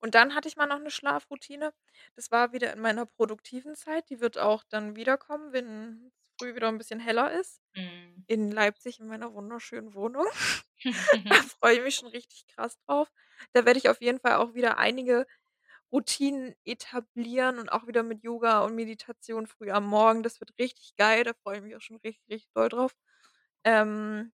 Und 0.04 0.16
dann 0.16 0.36
hatte 0.36 0.48
ich 0.48 0.56
mal 0.58 0.68
noch 0.68 0.80
'ne 0.80 0.92
Schlafroutine. 0.92 1.74
Das 2.16 2.32
war 2.32 2.54
wieder 2.54 2.74
in 2.74 2.80
meiner 2.82 3.06
produktiven 3.06 3.76
Zeit. 3.76 4.10
Die 4.10 4.20
wird 4.22 4.38
auch 4.38 4.64
dann 4.70 4.96
wiederkommen, 4.96 5.54
wenn 5.54 6.08
es 6.08 6.30
früh 6.40 6.56
wieder 6.56 6.68
'n 6.70 6.78
bisschen 6.78 7.00
heller 7.00 7.32
ist. 7.32 7.62
Mhm. 7.76 8.28
In 8.28 8.52
Leipzig 8.52 9.00
in 9.00 9.08
meiner 9.08 9.34
wunderschönen 9.34 9.94
Wohnung. 9.96 10.26
Da 11.30 11.38
freue 11.60 11.76
ich 11.78 11.84
mich 11.84 11.96
schon 11.96 12.10
richtig 12.10 12.48
krass 12.48 12.78
drauf. 12.88 13.12
Da 13.54 13.66
werde 13.66 13.80
ich 13.80 13.90
auf 13.90 14.02
jeden 14.02 14.20
Fall 14.20 14.36
auch 14.36 14.54
wieder 14.56 14.78
einige 14.80 15.28
Routinen 15.92 16.56
etablieren 16.66 17.60
und 17.60 17.72
auch 17.72 17.88
wieder 17.88 18.04
mit 18.04 18.24
Yoga 18.24 18.62
und 18.66 18.76
Meditation 18.76 19.48
früh 19.48 19.72
am 19.72 19.86
Morgen. 19.88 20.24
Das 20.24 20.40
wird 20.42 20.54
richtig 20.60 20.96
geil, 20.98 21.24
da 21.26 21.34
freue 21.34 21.58
ich 21.58 21.64
mich 21.64 21.76
auch 21.78 21.82
schon 21.82 21.98
richtig, 21.98 22.24
richtig 22.30 22.52
doll 22.56 22.70
drauf. 22.70 22.94
Ähm 23.66 24.32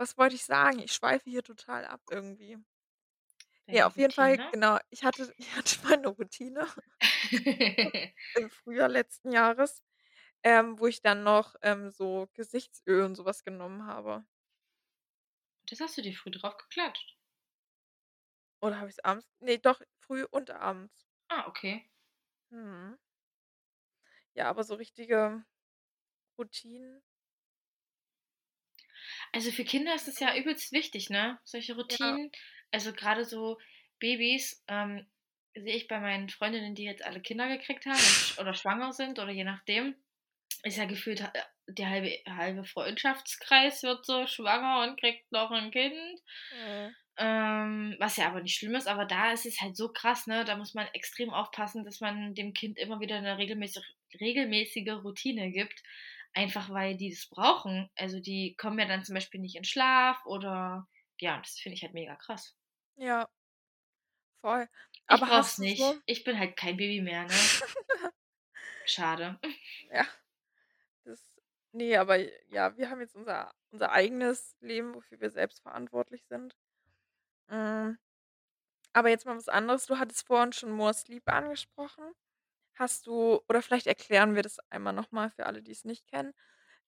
was 0.00 0.16
wollte 0.16 0.36
ich 0.36 0.44
sagen? 0.44 0.78
Ich 0.78 0.92
schweife 0.92 1.28
hier 1.28 1.42
total 1.42 1.84
ab 1.84 2.00
irgendwie. 2.10 2.58
Ja, 3.70 3.86
Deine 3.86 3.86
auf 3.86 3.98
jeden 3.98 4.14
Fall, 4.14 4.38
Routine? 4.38 4.50
genau. 4.50 4.78
Ich 4.90 5.04
hatte 5.04 5.32
ich 5.38 5.54
hatte 5.54 5.76
mal 5.86 5.96
'ne 5.98 6.08
Routine 6.08 6.66
im 8.34 8.50
Frühjahr 8.50 8.88
letzten 8.88 9.32
Jahres, 9.32 9.82
ähm, 10.44 10.78
wo 10.80 10.86
ich 10.88 11.02
dann 11.02 11.24
noch, 11.24 11.56
ähm, 11.62 11.90
so 11.90 12.28
Gesichtsöl 12.34 13.04
und 13.04 13.16
so 13.16 13.24
was 13.26 13.44
genommen 13.44 13.86
habe. 13.86 14.24
Das 15.68 15.80
hast 15.80 15.98
du 15.98 16.02
dir 16.02 16.14
früh 16.16 16.30
drauf 16.30 16.56
geklatscht? 16.56 17.14
Oder 18.62 18.78
habe 18.78 18.88
ich's 18.88 18.98
abends 19.00 19.28
ne, 19.40 19.58
doch, 19.58 19.80
früh 20.00 20.24
und 20.30 20.50
abends. 20.50 21.04
Ah, 21.30 21.44
okay. 21.48 21.88
Mhm. 22.52 22.98
Ja, 24.36 24.48
aber 24.48 24.64
so 24.64 24.74
richtige 24.74 25.44
Routinen 26.38 27.02
Also, 29.34 29.50
für 29.52 29.64
Kinder 29.64 29.94
ist 29.94 30.08
das 30.08 30.20
ja 30.20 30.34
übelst 30.36 30.72
wichtig, 30.72 31.10
ne, 31.10 31.38
solche 31.44 31.76
Ja. 31.88 32.18
Also, 32.74 32.92
grade 32.92 33.24
so 33.24 33.58
Babys, 33.98 34.62
ähm, 34.68 35.06
sehe 35.54 35.76
ich 35.76 35.88
bei 35.88 35.98
meinen 36.00 36.28
Freundinnen, 36.28 36.74
die 36.74 36.84
jetzt 36.84 37.04
alle 37.04 37.20
Kinder 37.20 37.48
gekriegt 37.48 37.86
haben 37.86 38.20
oder 38.36 38.54
schwanger 38.54 38.92
sind 38.92 39.18
oder 39.18 39.30
je 39.32 39.44
nachdem, 39.44 39.94
ist 40.64 40.78
ja 40.78 40.86
gefühlt 40.86 41.20
äh, 41.22 41.30
der 41.68 41.90
halbe 41.90 42.10
halbe 42.28 42.64
Freundschaftskreis 42.64 43.82
wird 43.84 44.06
so 44.06 44.26
schwanger 44.26 44.82
und 44.88 45.00
kriegt 45.00 45.32
noch 45.32 45.50
'n 45.52 45.70
Kind. 45.72 46.20
Mhm. 46.50 46.94
Ähm, 47.18 47.96
was 48.00 48.16
ja 48.16 48.28
aber 48.28 48.42
nicht 48.42 48.56
schlimm 48.58 48.74
ist, 48.76 48.88
aber 48.88 49.04
da 49.06 49.32
ist 49.32 49.46
es 49.46 49.60
halt 49.60 49.76
so 49.76 49.90
krass, 49.92 50.26
ne? 50.28 50.44
Da 50.44 50.56
muss 50.56 50.74
man 50.74 50.86
extrem 50.94 51.30
aufpassen, 51.30 51.84
dass 51.84 52.00
man 52.00 52.34
dem 52.34 52.54
Kind 52.54 52.78
immer 52.78 53.00
wieder 53.00 53.20
'ne 53.20 53.38
regelmäßig 53.38 53.84
regelmäßige 54.20 54.90
Routine 55.04 55.50
gibt, 55.52 55.82
einfach 56.34 56.70
weil 56.70 56.96
die 56.96 57.10
das 57.10 57.26
brauchen. 57.28 57.90
Also, 57.96 58.20
die 58.20 58.56
kommen 58.56 58.78
ja 58.78 58.86
dann 58.86 59.04
zum 59.04 59.14
Beispiel 59.16 59.40
nicht 59.40 59.56
in 59.56 59.64
Schlaf 59.64 60.24
oder 60.26 60.88
ja, 61.20 61.38
das 61.38 61.58
finde 61.60 61.76
ich 61.76 61.82
halt 61.82 61.94
mega 61.94 62.16
krass. 62.16 62.57
Ja. 62.98 63.28
Voll. 64.40 64.68
Ich 64.92 65.02
Aber 65.06 65.26
brauche 65.26 65.40
es 65.40 65.46
hast 65.48 65.58
du 65.58 65.62
nicht. 65.62 65.78
so 65.78 65.94
Ich 66.06 66.24
bin 66.24 66.38
halt 66.38 66.56
kein 66.56 66.76
Baby 66.76 67.00
mehr, 67.00 67.24
ne? 67.24 67.30
Schade. 68.86 69.38
Ja. 69.90 70.06
Das 71.04 71.20
ne, 71.72 71.96
aber 71.96 72.18
ja, 72.48 72.76
wir 72.76 72.90
haben 72.90 73.00
jetzt 73.00 73.14
unser 73.16 73.52
unser 73.70 73.92
eigenes 73.92 74.56
Leben, 74.60 74.94
wofür 74.94 75.20
wir 75.20 75.30
selbst 75.30 75.60
verantwortlich 75.60 76.24
sind. 76.26 76.56
Hm, 77.48 77.98
aber 78.92 79.08
jetzt 79.10 79.26
mal 79.26 79.36
was 79.36 79.48
anderes. 79.48 79.86
Du 79.86 79.98
hattest 79.98 80.26
vorhin 80.26 80.52
schon 80.52 80.70
More 80.72 80.94
Sleep 80.94 81.28
angesprochen. 81.30 82.04
Hast 82.74 83.06
du 83.06 83.40
oder 83.48 83.62
vielleicht 83.62 83.86
erklären 83.86 84.34
wir 84.34 84.42
das 84.42 84.58
einmal 84.70 84.92
noch 84.92 85.12
mal 85.12 85.30
für 85.30 85.46
alle, 85.46 85.62
die's 85.62 85.84
nicht 85.84 86.06
kennen. 86.08 86.34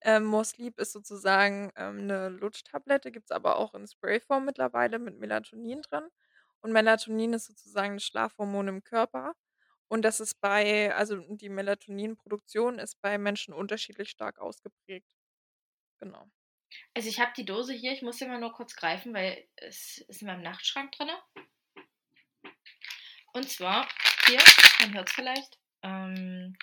Ähm, 0.02 0.24
More 0.24 0.44
Sleep 0.44 0.78
ist 0.80 0.92
sozusagen, 0.92 1.72
ähm, 1.76 2.06
'ne 2.06 2.28
Lutschtablette, 2.30 3.10
gibt's 3.12 3.30
aber 3.30 3.56
auch 3.56 3.74
in 3.74 3.86
Sprayform 3.86 4.44
mittlerweile 4.46 4.98
mit 4.98 5.18
Melatonin 5.18 5.82
drin. 5.82 6.08
Und 6.62 6.72
Melatonin 6.72 7.34
ist 7.34 7.46
sozusagen 7.46 7.96
das 7.96 8.04
Schlafhormon 8.04 8.68
im 8.68 8.84
Körper. 8.84 9.34
Und 9.88 10.02
das 10.04 10.20
ist 10.20 10.40
bei 10.40 10.94
also, 10.94 11.16
die 11.18 11.48
Melatoninproduktion 11.50 12.78
ist 12.78 13.00
bei 13.02 13.18
Menschen 13.18 13.54
unterschiedlich 13.54 14.10
stark 14.10 14.38
ausgeprägt. 14.38 15.06
Genau. 16.00 16.30
Also, 16.96 17.08
ich 17.08 17.20
habe 17.20 17.32
die 17.36 17.44
Dose 17.44 17.72
hier, 17.72 17.92
ich 17.92 18.02
muss 18.02 18.18
sie 18.18 18.26
mal 18.26 18.38
nur 18.40 18.52
kurz 18.52 18.74
greifen, 18.74 19.14
weil 19.14 19.46
es 19.56 19.98
ist 20.08 20.22
in 20.22 20.26
meinem 20.28 20.42
Nachtschrank 20.42 20.92
drinne. 20.92 21.16
Und 23.32 23.48
zwar 23.48 23.88
hier, 24.26 24.40
man 24.80 24.94
hört's 24.94 25.12
vielleicht, 25.12 25.58
ähm 25.82 26.56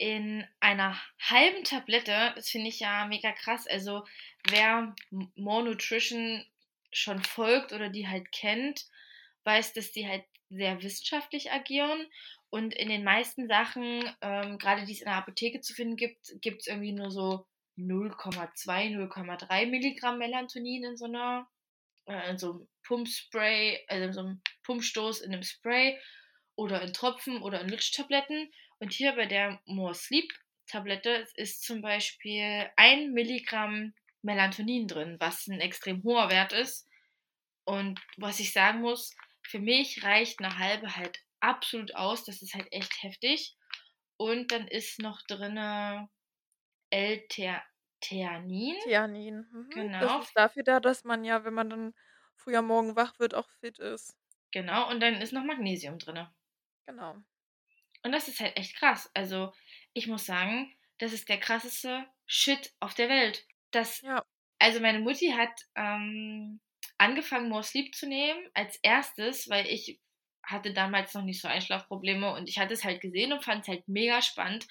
in 0.00 0.46
einer 0.60 0.98
halben 1.20 1.62
Tablette, 1.64 2.32
das 2.34 2.48
finde 2.48 2.68
ich 2.70 2.80
ja 2.80 3.06
mega 3.06 3.32
krass. 3.32 3.66
Also, 3.68 4.04
wer 4.48 4.94
More 5.36 5.64
Nutrition 5.64 6.44
schon 6.92 7.22
folgt 7.22 7.72
oder 7.74 7.90
die 7.90 8.08
halt 8.08 8.32
kennt, 8.32 8.86
weiß, 9.44 9.74
dass 9.74 9.92
die 9.92 10.08
halt 10.08 10.24
sehr 10.48 10.82
wissenschaftlich 10.82 11.52
agieren. 11.52 12.06
Und 12.50 12.74
in 12.74 12.88
den 12.88 13.04
meisten 13.04 13.46
Sachen, 13.46 14.02
ähm, 14.22 14.58
grade 14.58 14.86
die's 14.86 15.00
in 15.02 15.06
der 15.06 15.16
Apotheke 15.16 15.60
zu 15.60 15.74
finden 15.74 15.96
gibt, 15.96 16.32
gibt's 16.40 16.66
irgendwie 16.66 16.92
nur 16.92 17.10
so 17.10 17.46
0,2, 17.76 18.88
0,3 18.88 19.66
Milligramm 19.66 20.18
Melatonin 20.18 20.84
in 20.84 20.96
so 20.96 21.06
'ner 21.08 21.46
äh, 22.06 22.30
in 22.30 22.38
so 22.38 22.54
'nem 22.54 22.68
Pumpspray 22.84 23.80
also, 23.88 24.04
in 24.06 24.12
so 24.14 24.22
'nem 24.24 24.42
Pumpstoß 24.64 25.22
in 25.22 25.32
'nem 25.32 25.42
Spray 25.44 25.98
oder 26.60 26.82
in 26.82 26.92
Tropfen 26.94 27.42
oder 27.42 27.62
in 27.62 27.70
Lutschtabletten. 27.70 28.50
Und 28.80 28.92
hier 28.94 29.14
bei 29.14 29.26
der 29.26 29.60
More 29.66 29.94
Sleep 29.96 30.32
Tablette 30.68 31.26
ist 31.36 31.64
zum 31.64 31.82
Beispiel 31.82 32.70
1 32.76 33.12
Milligramm 33.14 33.94
Melatonin 34.22 34.88
drin, 34.88 35.16
was 35.20 35.48
'n 35.48 35.60
extrem 35.60 36.02
hoher 36.04 36.30
Wert 36.30 36.52
ist. 36.54 36.88
Und 37.66 38.00
was 38.18 38.40
ich 38.40 38.52
sagen 38.52 38.80
muss, 38.82 39.14
für 39.46 39.60
mich 39.60 40.04
reicht 40.04 40.40
'ne 40.40 40.58
halbe 40.58 40.96
halt 40.96 41.18
absolut 41.40 41.94
aus. 41.96 42.24
Das 42.26 42.42
ist 42.42 42.54
halt 42.54 42.68
echt 42.72 43.02
heftig. 43.02 43.56
Und 44.18 44.52
dann 44.52 44.68
ist 44.68 45.00
noch 45.00 45.20
drinne 45.28 46.08
L-Thea 46.90 47.64
Theanin. 48.02 48.76
Mhm. 49.52 49.90
Das 49.98 50.12
Genau. 50.12 50.16
ist 50.16 50.36
dafür 50.36 50.62
da, 50.62 50.80
dass 50.80 51.04
man 51.04 51.24
ja, 51.24 51.44
wenn 51.44 51.54
man 51.54 51.70
dann 51.70 51.94
früh 52.34 52.56
am 52.56 52.66
Morgen 52.66 52.96
wach 52.96 53.18
wird, 53.18 53.34
auch 53.34 53.48
fit 53.48 53.78
ist. 53.78 54.14
Genau, 54.52 54.88
und 54.90 55.00
dann 55.00 55.14
ist 55.22 55.32
noch 55.32 55.44
Magnesium 55.44 55.98
drinne. 55.98 56.32
Genau. 56.90 57.22
Und 58.04 58.12
das 58.12 58.28
ist 58.28 58.40
halt 58.40 58.56
echt 58.56 58.76
krass. 58.76 59.10
Also, 59.14 59.52
ich 59.92 60.06
muss 60.06 60.26
sagen, 60.26 60.72
das 60.98 61.12
ist 61.12 61.28
der 61.28 61.38
krasseste 61.38 62.06
Shit 62.26 62.72
auf 62.80 62.94
der 62.94 63.08
Welt. 63.08 63.46
Das 63.70 64.02
Ja. 64.02 64.24
also, 64.58 64.80
meine 64.80 65.00
Mutti 65.00 65.30
hat, 65.36 65.50
ähm, 65.76 66.60
angefangen, 66.98 67.48
More 67.48 67.62
Sleep 67.64 67.94
zu 67.94 68.06
nehmen 68.08 68.48
als 68.54 68.78
1., 68.82 69.48
weil 69.50 69.66
ich 69.66 70.00
hatte 70.44 70.72
damals 70.74 71.14
noch 71.14 71.22
nicht 71.24 71.40
so 71.40 71.48
Einschlafprobleme 71.48 72.32
und 72.34 72.48
ich 72.48 72.58
hatte 72.58 72.74
es 72.74 72.84
halt 72.84 73.00
gesehen 73.00 73.32
und 73.32 73.44
fand's 73.44 73.68
halt 73.68 73.86
mega 73.88 74.22
spannend. 74.22 74.66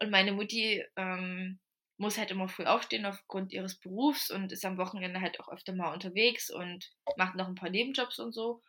Und 0.00 0.10
meine 0.10 0.32
Mutti, 0.32 0.84
ähm, 0.96 1.60
muss 1.98 2.18
halt 2.18 2.30
immer 2.32 2.48
früh 2.48 2.64
aufstehen 2.66 3.06
aufgrund 3.06 3.52
ihres 3.52 3.78
Berufs 3.80 4.30
und 4.30 4.52
ist 4.52 4.64
am 4.64 4.78
Wochenende 4.78 5.20
halt 5.20 5.40
auch 5.40 5.48
öfter 5.48 5.74
mal 5.74 5.92
unterwegs 5.94 6.50
und 6.50 6.92
macht 7.16 7.36
noch 7.36 7.48
'n 7.48 7.54
paar 7.56 7.70
Nebenjobs 7.70 8.18
und 8.20 8.32
so. 8.32 8.62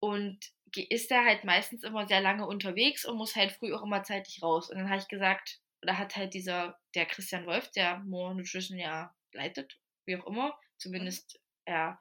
Und 0.00 0.40
ist 0.76 1.10
da 1.10 1.24
halt 1.24 1.44
meistens 1.44 1.82
immer 1.82 2.06
sehr 2.06 2.20
lange 2.20 2.46
unterwegs 2.46 3.04
und 3.04 3.16
muss 3.16 3.36
halt 3.36 3.52
früh 3.52 3.74
auch 3.74 3.82
immer 3.82 4.02
zeitig 4.02 4.42
raus. 4.42 4.70
Und 4.70 4.78
dann 4.78 4.88
habe 4.88 5.00
ich 5.00 5.08
gesagt 5.08 5.60
oder 5.82 5.98
hat 5.98 6.16
halt 6.16 6.34
dieser 6.34 6.78
der 6.94 7.06
Christian 7.06 7.46
Wolf, 7.46 7.70
der 7.72 7.98
More 8.00 8.34
Nutrition 8.34 8.78
ja 8.78 9.14
leitet, 9.32 9.78
wie 10.06 10.16
auch 10.16 10.26
immer, 10.26 10.48
Mhm. 10.48 10.52
zumindest 10.78 11.40
er 11.64 12.00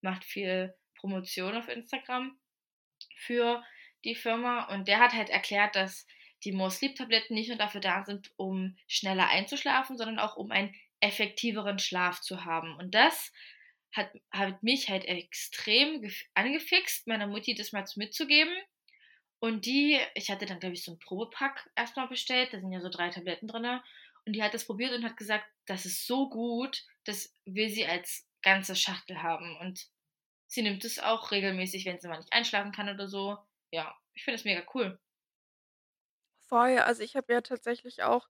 macht 0.00 0.24
viel 0.24 0.74
Promotion 0.96 1.56
auf 1.56 1.68
Instagram 1.68 2.38
für 3.16 3.62
die 4.04 4.14
Firma. 4.14 4.64
Und 4.72 4.88
der 4.88 4.98
hat 4.98 5.12
halt 5.12 5.30
erklärt, 5.30 5.76
dass 5.76 6.06
die 6.44 6.52
More 6.52 6.70
Sleep 6.70 6.96
Tabletten 6.96 7.34
nicht 7.34 7.48
nur 7.48 7.58
dafür 7.58 7.80
da 7.80 8.04
sind, 8.04 8.32
um 8.36 8.76
schneller 8.88 9.28
einzuschlafen, 9.28 9.96
sondern 9.96 10.18
auch 10.18 10.36
um 10.36 10.50
einen 10.50 10.74
effektiveren 11.00 11.78
Schlaf 11.78 12.20
zu 12.20 12.44
haben. 12.44 12.74
Und 12.76 12.94
das 12.94 13.32
hat 13.92 14.12
hat 14.32 14.62
mich 14.62 14.88
halt 14.90 15.04
extrem 15.06 16.02
gef 16.02 16.22
angefixt, 16.34 17.06
meiner 17.06 17.26
Mutti 17.26 17.54
das 17.54 17.72
mal 17.72 17.84
mitzugeben. 17.96 18.54
Und 19.40 19.66
die 19.66 19.98
ich 20.14 20.30
hatte 20.30 20.46
dann, 20.46 20.60
glaube 20.60 20.74
ich, 20.74 20.84
so 20.84 20.92
'n 20.92 20.98
Probepack 20.98 21.70
erst 21.76 21.96
mal 21.96 22.06
bestellt, 22.08 22.52
da 22.52 22.60
sind 22.60 22.72
ja 22.72 22.80
so 22.80 22.88
3 22.90 23.10
Tabletten 23.10 23.48
drinne. 23.48 23.82
Und 24.26 24.34
die 24.34 24.42
hat 24.42 24.54
das 24.54 24.66
probiert 24.66 24.92
und 24.94 25.04
hat 25.04 25.16
gesagt, 25.16 25.46
das 25.66 25.84
ist 25.86 26.06
so 26.06 26.28
gut, 26.30 26.82
das 27.04 27.34
will 27.44 27.68
sie 27.70 27.86
als 27.86 28.28
ganze 28.42 28.76
Schachtel 28.76 29.22
haben. 29.22 29.56
Und 29.58 29.88
sie 30.48 30.62
nimmt 30.62 30.84
es 30.84 30.98
auch 31.00 31.30
regelmäßig, 31.32 31.86
wenn 31.86 32.00
sie 32.00 32.08
mal 32.08 32.18
nicht 32.18 32.32
einschlafen 32.32 32.72
kann 32.72 32.88
oder 32.90 33.08
so. 33.08 33.38
Ja, 33.72 33.96
ich 34.14 34.24
finde 34.24 34.38
das 34.38 34.44
mega 34.46 34.64
cool. 34.74 35.00
Voll, 36.48 36.78
also, 36.78 37.02
ich 37.02 37.16
habe 37.16 37.32
ja 37.32 37.40
tatsächlich 37.40 38.02
auch 38.02 38.28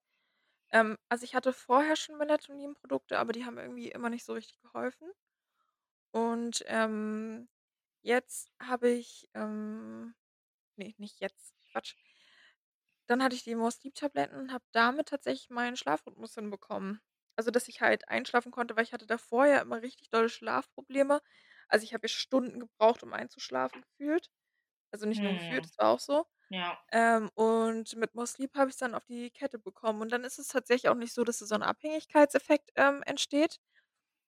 Ähm, 0.73 0.99
also, 1.09 1.25
ich 1.25 1.35
hatte 1.35 1.53
vorher 1.53 1.97
schon 1.97 2.19
Melatonin-Produkte, 2.19 3.19
aber 3.19 3.33
die 3.33 3.45
haben 3.47 3.59
irgendwie 3.59 3.91
immer 3.93 4.11
nicht 4.11 4.25
so 4.25 4.35
richtig 4.35 4.61
geholfen. 4.63 5.11
Und, 6.13 6.63
ähm, 6.67 7.49
jetzt 8.03 8.51
habe 8.61 8.91
ich, 8.91 9.29
ähm 9.35 10.15
ne, 10.77 10.95
nicht 10.99 11.21
jetzt, 11.21 11.55
Quatsch. 11.73 11.97
Dann 13.09 13.23
hatte 13.23 13.35
ich 13.35 13.45
die 13.45 13.55
More 13.55 13.71
Sleep-Tabletten 13.73 14.37
und 14.39 14.53
habe 14.53 14.65
damit 14.73 15.09
tatsächlich 15.09 15.51
meinen 15.51 15.77
Schlafrhythmus 15.77 16.35
hinbekommen. 16.35 17.01
Also, 17.37 17.51
dass 17.51 17.69
ich 17.69 17.81
halt 17.81 18.09
einschlafen 18.09 18.53
konnte, 18.53 18.77
weil 18.77 18.85
ich 18.85 18.93
hatte 18.93 19.07
davor 19.07 19.47
ja 19.47 19.61
immer 19.61 19.83
richtig 19.83 20.11
dolle 20.11 20.29
Schlafprobleme. 20.29 21.21
Also, 21.69 21.85
ich 21.85 21.95
habe 21.95 22.05
ja 22.07 22.09
Stunden 22.09 22.61
gebraucht, 22.61 23.03
um 23.03 23.13
einzuschlafen 23.13 23.83
gefühlt. 23.83 24.31
Also, 24.93 25.07
nicht 25.07 25.23
nur 25.23 25.35
gefühlt, 25.35 25.67
Mhm. 25.67 25.71
es 25.71 25.79
war 25.79 25.91
auch 25.91 26.01
so. 26.01 26.27
Ja. 26.51 26.85
Ähm, 26.93 27.31
und 27.35 27.97
mit 27.97 28.15
More 28.15 28.27
Sleep 28.29 28.55
habe 28.57 28.71
ich's 28.71 28.79
dann 28.79 28.95
auf 28.97 29.07
die 29.07 29.31
Kette 29.31 29.59
bekommen. 29.59 30.03
Und 30.03 30.13
dann 30.13 30.25
ist 30.25 30.39
es 30.39 30.49
tatsächlich 30.49 30.91
auch 30.91 30.97
nicht 30.97 31.15
so, 31.15 31.25
dass 31.25 31.39
da 31.41 31.47
so 31.47 31.55
'n 31.57 31.63
Abhängigkeitseffekt, 31.65 32.73
ähm, 32.77 33.03
entsteht, 33.07 33.61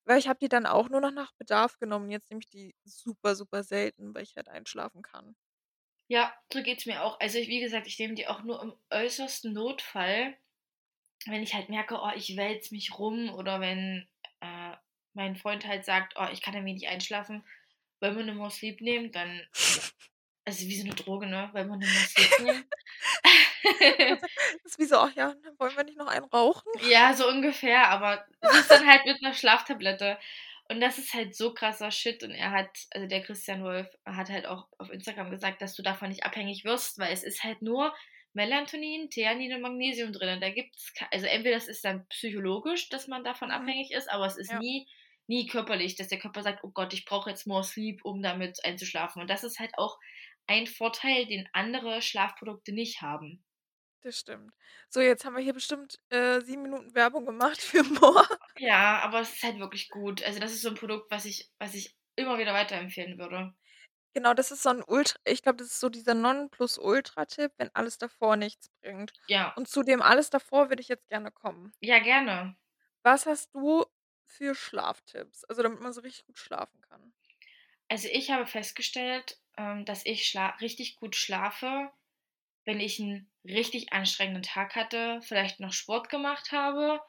weil 0.07 0.19
ich 0.19 0.29
habe 0.29 0.39
die 0.41 0.49
dann 0.49 0.67
auch 0.67 0.89
nur 0.91 1.01
noch 1.01 1.11
nach 1.13 1.33
Bedarf 1.35 1.79
genommen. 1.79 2.11
Jetzt 2.11 2.31
nehme 2.31 2.41
ich 2.41 2.49
die 2.51 2.75
super, 2.85 3.35
super 3.37 3.63
selten, 3.65 4.15
weil 4.15 4.23
ich 4.25 4.37
halt 4.37 4.49
einschlafen 4.49 5.03
kann. 5.03 5.37
Ja, 6.09 6.35
so 6.53 6.63
geht's 6.63 6.87
mir 6.87 7.03
auch. 7.03 7.19
Also, 7.21 7.39
ich 7.39 7.49
wie 7.49 7.61
gesagt, 7.61 7.87
ich 7.87 7.99
nehme 7.99 8.15
die 8.15 8.27
auch 8.27 8.43
nur 8.43 8.61
im 8.63 8.75
äußersten 8.91 9.53
Notfall, 9.53 10.37
wenn 11.27 11.43
ich 11.43 11.55
halt 11.55 11.69
merke: 11.71 11.99
„Oh, 12.03 12.11
ich 12.17 12.37
wälze 12.37 12.75
mich 12.75 12.99
rum“ 12.99 13.31
oder 13.35 13.61
wenn, 13.61 14.09
äh, 14.41 14.75
mein 15.15 15.37
Freund 15.37 15.67
halt 15.67 15.85
sagt: 15.87 16.15
„Oh, 16.19 16.29
ich 16.33 16.43
kann 16.43 16.55
irgendwie 16.55 16.75
nicht 16.75 16.89
einschlafen. 16.89 17.47
Wollen 18.01 18.17
wir 18.19 18.25
'ne 18.25 18.35
More 18.35 18.51
Sleep 18.51 18.81
nehmen?“ 18.83 19.13
Dann 19.13 19.43
also, 20.45 20.67
wie 20.69 20.77
so 20.77 20.85
'ne 20.87 20.95
Droge, 20.95 21.27
ne? 21.27 21.51
„Wollen 21.53 21.69
wir 21.69 21.77
'ne 21.77 21.87
More 21.89 22.05
Sleep 22.07 22.39
nehmen?“ 22.39 22.71
Das 24.65 24.73
ist 24.73 24.79
wie 24.79 24.85
so: 24.87 24.97
„Ach 24.99 25.13
ja, 25.15 25.35
wollen 25.59 25.77
wir 25.77 25.85
nicht 25.85 25.99
noch 25.99 26.07
einen 26.09 26.27
rauchen?“ 26.27 26.71
Ja, 26.77 27.15
so 27.15 27.29
ungefähr, 27.29 27.89
aber 27.89 28.27
es 28.41 28.53
ist 28.53 28.71
dann 28.71 28.87
halt 28.87 29.05
mit 29.07 29.23
'ner 29.23 29.33
Schlaftablette. 29.33 30.19
Und 30.69 30.81
das 30.81 30.99
ist 30.99 31.15
halt 31.15 31.37
so 31.37 31.53
krasser 31.55 31.91
Shit 31.93 32.23
und 32.25 32.31
er 32.33 32.51
hat 32.51 32.71
also, 32.91 33.07
der 33.07 33.23
Christian 33.23 33.63
Wolf 33.63 33.87
hat 34.05 34.29
halt 34.31 34.47
auch 34.47 34.67
auf 34.79 34.91
Instagram 34.91 35.31
gesagt, 35.31 35.63
dass 35.63 35.75
du 35.77 35.83
davon 35.83 36.09
nicht 36.09 36.25
abhängig 36.25 36.65
wirst, 36.65 36.99
weil 36.99 37.13
es 37.13 37.23
ist 37.23 37.45
halt 37.45 37.63
nur 37.63 37.95
Melatonin, 38.33 39.09
Theanin 39.11 39.53
und 39.55 39.61
Magnesium 39.61 40.13
drin. 40.13 40.41
Da 40.41 40.51
gibt's 40.51 40.93
kei 40.95 41.07
also, 41.13 41.27
entweder 41.27 41.55
das 41.57 41.69
ist 41.69 41.85
dann 41.85 42.09
psychologisch, 42.09 42.89
dass 42.89 43.07
man 43.07 43.23
davon 43.23 43.51
Mhm. 43.53 43.53
abhängig 43.53 43.93
ist, 43.93 44.11
aber 44.11 44.27
es 44.27 44.37
ist 44.37 44.53
Ja. 44.53 44.61
nie 44.61 44.89
nie 45.27 45.47
körperlich, 45.47 45.95
dass 45.97 46.09
der 46.09 46.19
Körper 46.19 46.43
sagt: 46.43 46.65
„Oh 46.65 46.71
Gott, 46.71 46.93
ich 46.93 47.05
brauche 47.05 47.31
jetzt 47.31 47.47
More 47.47 47.63
Sleep, 47.65 48.05
um 48.05 48.21
damit 48.23 48.59
einzuschlafen.“ 48.65 49.23
Und 49.23 49.31
das 49.31 49.45
ist 49.45 49.61
halt 49.61 49.73
auch 49.79 49.99
ein 50.47 50.67
Vorteil, 50.67 51.27
den 51.27 51.49
andere 51.53 52.03
Schlafprodukte 52.03 52.73
nicht 52.73 53.03
haben. 53.03 53.45
Das 54.03 54.19
stimmt. 54.21 54.53
So, 54.89 55.01
jetzt 55.01 55.25
haben 55.25 55.35
wir 55.35 55.43
hier 55.43 55.55
bestimmt, 55.55 55.99
äh, 56.11 56.41
7 56.43 56.63
Minuten 56.63 56.95
Werbung 56.95 57.25
gemacht 57.27 57.61
für 57.63 57.83
More. 57.83 58.27
Ja, 58.57 59.01
aber 59.03 59.21
es 59.21 59.35
ist 59.35 59.43
halt 59.45 59.59
wirklich 59.61 59.89
gut. 59.91 60.23
Also, 60.25 60.41
das 60.41 60.53
ist 60.53 60.63
so 60.63 60.69
'n 60.71 60.75
Produkt, 60.77 61.11
was 61.11 61.25
ich 61.25 61.51
was 61.59 61.75
ich 61.75 61.97
immer 62.17 62.39
wieder 62.39 62.53
weiterempfehlen 62.55 63.19
würde. 63.19 63.55
Genau, 64.13 64.33
das 64.35 64.51
ist 64.51 64.63
so 64.63 64.71
'n 64.71 64.83
Ult 64.87 65.17
ich 65.25 65.43
glaube, 65.43 65.57
das 65.59 65.69
ist 65.69 65.81
so 65.81 65.89
dieser 65.89 66.15
Nonplusultra-Tipp, 66.15 67.53
wenn 67.59 67.71
alles 67.75 67.99
davor 67.99 68.37
nichts 68.37 68.69
bringt. 68.81 69.13
Ja. 69.27 69.55
Und 69.55 69.69
zu 69.69 69.83
dem 69.83 70.03
alles 70.03 70.31
davor 70.31 70.69
würde 70.69 70.81
ich 70.83 70.89
jetzt 70.89 71.09
gerne 71.09 71.31
kommen. 71.33 71.73
Ja, 71.81 72.01
gerne. 72.01 72.57
Was 73.05 73.27
hast 73.27 73.55
du 73.55 73.85
für 74.25 74.55
Schlaftipps? 74.55 75.45
Also, 75.45 75.63
damit 75.63 75.81
man 75.81 75.93
so 75.93 76.01
richtig 76.01 76.27
gut 76.27 76.39
schlafen 76.39 76.81
kann. 76.81 77.13
Also, 77.91 78.09
ich 78.11 78.31
habe 78.31 78.47
festgestellt, 78.47 79.39
ähm, 79.57 79.85
dass 79.85 80.07
ich 80.07 80.27
richtig 80.61 80.97
gut 80.97 81.17
schlafe, 81.17 81.91
wenn 82.65 82.81
ich 82.81 83.01
'n 83.01 83.29
richtig 83.45 83.93
anstrengenden 83.93 84.43
Tag 84.45 84.77
hatte, 84.77 85.21
vielleicht 85.23 85.61
noch 85.61 85.73
Sport 85.73 86.09
gemacht 86.11 86.53
habe 86.53 87.01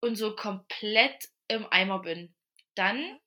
und 0.00 0.16
so 0.16 0.36
komplett 0.36 1.30
im 1.48 1.66
Eimer 1.72 2.00
bin. 2.00 2.34
Dann 2.74 2.98
Mhm. 2.98 3.18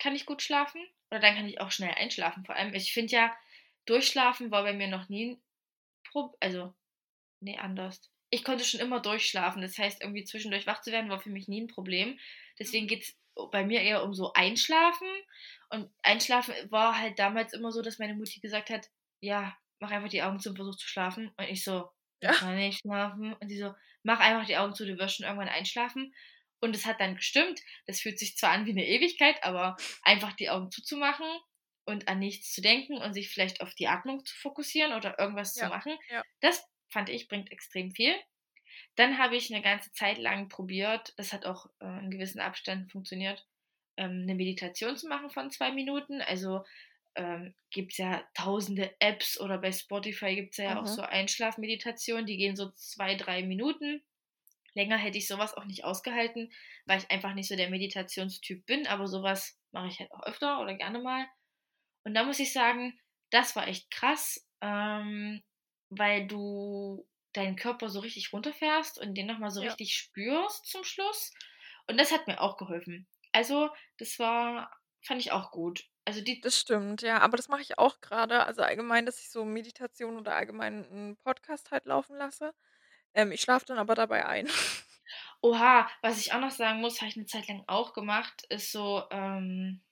kann 0.00 0.16
ich 0.16 0.26
gut 0.26 0.42
schlafen 0.42 0.80
oder 1.10 1.20
dann 1.20 1.36
kann 1.36 1.48
ich 1.48 1.60
auch 1.60 1.70
schnell 1.72 1.92
einschlafen. 1.94 2.44
Vor 2.44 2.56
allem, 2.56 2.74
ich 2.74 2.92
finde 2.92 3.12
ja, 3.14 3.36
Durchschlafen 3.86 4.50
war 4.50 4.62
bei 4.64 4.72
mir 4.74 4.88
noch 4.88 5.08
nie 5.08 5.32
'n 5.32 5.42
Prob 6.10 6.36
also, 6.40 6.74
ne, 7.40 7.58
anders. 7.60 8.00
Ich 8.30 8.44
konnte 8.44 8.64
schon 8.64 8.80
immer 8.80 9.00
durchschlafen. 9.00 9.62
Das 9.62 9.78
heißt, 9.78 10.02
irgendwie 10.02 10.24
zwischendurch 10.24 10.66
wach 10.66 10.82
zu 10.82 10.92
werden, 10.92 11.10
war 11.10 11.20
für 11.20 11.30
mich 11.30 11.48
nie 11.48 11.60
'n 11.62 11.68
Problem. 11.68 12.18
Deswegen 12.58 12.86
Mhm. 12.86 12.88
geht's 12.88 13.16
bei 13.46 13.64
mir 13.64 13.80
eher 13.82 14.04
um 14.04 14.14
so 14.14 14.32
Einschlafen. 14.34 15.08
Und 15.70 15.90
Einschlafen 16.02 16.54
war 16.70 16.98
halt 16.98 17.18
damals 17.18 17.52
immer 17.52 17.72
so, 17.72 17.82
dass 17.82 17.98
meine 17.98 18.14
Mutti 18.14 18.40
gesagt 18.40 18.70
hat: 18.70 18.88
„Ja, 19.20 19.56
mach 19.80 19.90
einfach 19.90 20.08
die 20.08 20.22
Augen 20.22 20.40
zu 20.40 20.50
und 20.50 20.56
versuch 20.56 20.76
zu 20.76 20.88
schlafen.“ 20.88 21.28
Und 21.36 21.44
ich 21.48 21.64
so: 21.64 21.90
„Ich 22.20 22.30
Ja. 22.30 22.32
kann 22.34 22.56
nicht 22.56 22.80
schlafen.“ 22.80 23.34
Und 23.34 23.48
sie 23.48 23.58
so: 23.58 23.74
„Mach 24.02 24.20
einfach 24.20 24.46
die 24.46 24.56
Augen 24.56 24.74
zu, 24.74 24.86
du 24.86 24.98
wirst 24.98 25.16
schon 25.16 25.26
irgendwann 25.26 25.48
einschlafen.“ 25.48 26.12
Und 26.60 26.74
es 26.74 26.86
hat 26.86 27.00
dann 27.00 27.16
gestimmt. 27.16 27.60
Das 27.86 28.00
fühlt 28.00 28.18
sich 28.18 28.36
zwar 28.36 28.50
an 28.52 28.66
wie 28.66 28.72
'ne 28.74 28.86
Ewigkeit, 28.86 29.42
aber 29.44 29.76
einfach 30.02 30.32
die 30.34 30.50
Augen 30.50 30.70
zuzumachen 30.70 31.26
und 31.84 32.08
an 32.08 32.18
nichts 32.18 32.52
zu 32.52 32.60
denken 32.60 32.98
und 32.98 33.14
sich 33.14 33.30
vielleicht 33.30 33.60
auf 33.60 33.74
die 33.74 33.88
Atmung 33.88 34.24
zu 34.24 34.36
fokussieren 34.36 34.92
oder 34.92 35.18
irgendwas 35.18 35.56
zu 35.56 35.64
Ja, 35.64 35.68
machen, 35.68 35.96
ja. 36.08 36.22
das 36.40 36.64
fand 36.90 37.08
ich, 37.08 37.28
bringt 37.28 37.50
extrem 37.52 37.92
viel. 37.92 38.14
Dann 38.96 39.18
habe 39.18 39.36
ich 39.36 39.50
'ne 39.50 39.62
ganze 39.62 39.92
Zeit 39.92 40.18
lang 40.18 40.48
probiert, 40.48 41.14
das 41.18 41.32
hat 41.32 41.46
auch, 41.46 41.66
äh, 41.80 41.98
in 42.00 42.10
gewissen 42.10 42.40
Abständen 42.40 42.88
funktioniert, 42.88 43.46
ähm, 43.96 44.24
'ne 44.26 44.34
Meditation 44.34 44.96
zu 44.96 45.08
machen 45.08 45.30
von 45.30 45.50
2 45.50 45.72
Minuten. 45.72 46.20
Also, 46.22 46.64
ähm, 47.16 47.54
gibt's 47.70 47.98
ja 47.98 48.24
tausende 48.34 48.94
Apps 49.00 49.40
oder 49.40 49.58
bei 49.58 49.72
Spotify 49.72 50.34
gibt's 50.36 50.58
ja 50.58 50.80
auch 50.80 50.86
Mhm. 50.86 50.88
so 50.88 51.02
Einschlafmeditationen, 51.02 52.26
die 52.26 52.36
gehen 52.38 52.56
so 52.56 52.70
2, 52.72 53.14
3 53.16 53.42
Minuten. 53.44 54.02
Länger 54.74 54.98
hätte 54.98 55.18
ich 55.18 55.28
so 55.28 55.38
was 55.38 55.54
auch 55.54 55.64
nicht 55.66 55.84
ausgehalten, 55.84 56.52
weil 56.86 56.98
ich 57.00 57.10
einfach 57.10 57.34
nicht 57.34 57.48
so 57.48 57.56
der 57.56 57.70
Meditationstyp 57.70 58.66
bin, 58.66 58.86
aber 58.86 59.08
so 59.08 59.22
was 59.22 59.58
mache 59.72 59.88
ich 59.88 60.00
halt 60.00 60.12
auch 60.12 60.22
öfter 60.24 60.60
oder 60.60 60.74
gerne 60.74 61.00
mal. 61.00 61.26
Und 62.04 62.14
da 62.14 62.24
muss 62.24 62.40
ich 62.40 62.52
sagen, 62.52 62.98
das 63.30 63.56
war 63.56 63.68
echt 63.68 63.90
krass, 63.90 64.46
ähm, 64.62 65.42
weil 65.90 66.26
du 66.26 67.06
deinen 67.34 67.56
Körper 67.56 67.88
so 67.90 68.00
richtig 68.00 68.32
runterfährst 68.32 68.98
und 69.00 69.14
den 69.16 69.26
noch 69.26 69.38
mal 69.38 69.50
so 69.50 69.60
Ja. 69.60 69.78
richtig 69.78 69.94
spürst 69.94 70.66
zum 70.66 70.84
Schluss. 70.84 71.32
Und 71.88 71.98
das 71.98 72.12
hat 72.12 72.26
mir 72.28 72.40
auch 72.40 72.56
geholfen. 72.58 73.08
Also, 73.32 73.70
das 73.98 74.18
war 74.18 74.72
fand 75.02 75.20
ich 75.20 75.32
auch 75.32 75.50
gut. 75.52 75.84
Also, 76.06 76.20
die 76.22 76.44
Das 76.44 76.56
stimmt, 76.60 77.02
ja, 77.02 77.18
aber 77.18 77.36
das 77.36 77.48
mache 77.48 77.62
ich 77.62 77.78
auch 77.78 78.00
grade. 78.00 78.46
Also, 78.46 78.62
allgemein, 78.62 79.06
dass 79.06 79.18
ich 79.18 79.28
so 79.30 79.44
Meditation 79.44 80.16
oder 80.16 80.36
allgemein 80.36 80.84
'n 80.84 81.16
Podcast 81.16 81.72
halt 81.72 81.84
laufen 81.84 82.16
lasse. 82.16 82.52
Ähm, 83.14 83.32
ich 83.32 83.40
schlafe 83.42 83.66
dann 83.66 83.78
aber 83.78 83.94
dabei 83.96 84.26
ein. 84.26 84.48
Oha, 85.44 85.88
was 86.02 86.18
ich 86.18 86.32
auch 86.32 86.40
noch 86.40 86.50
sagen 86.50 86.80
muss, 86.80 87.00
habe 87.00 87.08
ich 87.10 87.16
'ne 87.16 87.26
Zeit 87.26 87.46
lang 87.48 87.62
auch 87.68 87.92
gemacht, 87.92 88.42
ist 88.50 88.72
so, 88.72 89.04
ähm 89.10 89.82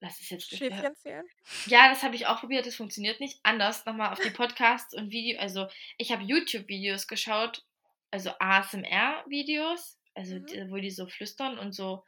lass 0.00 0.20
es 0.20 0.30
jetzt 0.30 0.52
äh 0.52 0.56
Schäfchen 0.56 0.94
zählen? 0.96 1.26
ja, 1.66 1.88
das 1.88 2.02
habe 2.02 2.14
ich 2.16 2.26
auch 2.26 2.40
probiert, 2.40 2.66
das 2.66 2.76
funktioniert 2.76 3.20
nicht. 3.20 3.38
Anders 3.42 3.84
noch 3.86 3.94
mal 3.94 4.12
auf 4.12 4.20
die 4.20 4.30
Podcasts 4.30 4.94
und 4.94 5.10
Video 5.10 5.38
also, 5.40 5.68
ich 5.98 6.12
habe 6.12 6.22
YouTube-Videos 6.24 7.06
geschaut, 7.08 7.64
also, 8.10 8.30
ASMR-Videos, 8.38 9.98
also, 10.14 10.38
Mhm. 10.38 10.46
d 10.46 10.70
wo 10.70 10.76
die 10.76 10.90
so 10.90 11.06
flüstern 11.08 11.58
und 11.58 11.72
so 11.74 12.04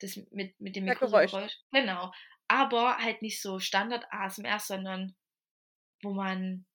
das 0.00 0.16
mit 0.30 0.60
mit 0.60 0.76
dem 0.76 0.84
Mikro 0.84 1.06
so 1.06 1.12
Geräusche. 1.12 1.36
Geräusch 1.36 1.58
genau. 1.72 2.12
Aber 2.48 2.98
halt 2.98 3.22
nicht 3.22 3.40
so 3.42 3.58
Standard-ASMR, 3.60 4.58
sondern 4.60 5.14
wo 6.02 6.12
man 6.12 6.66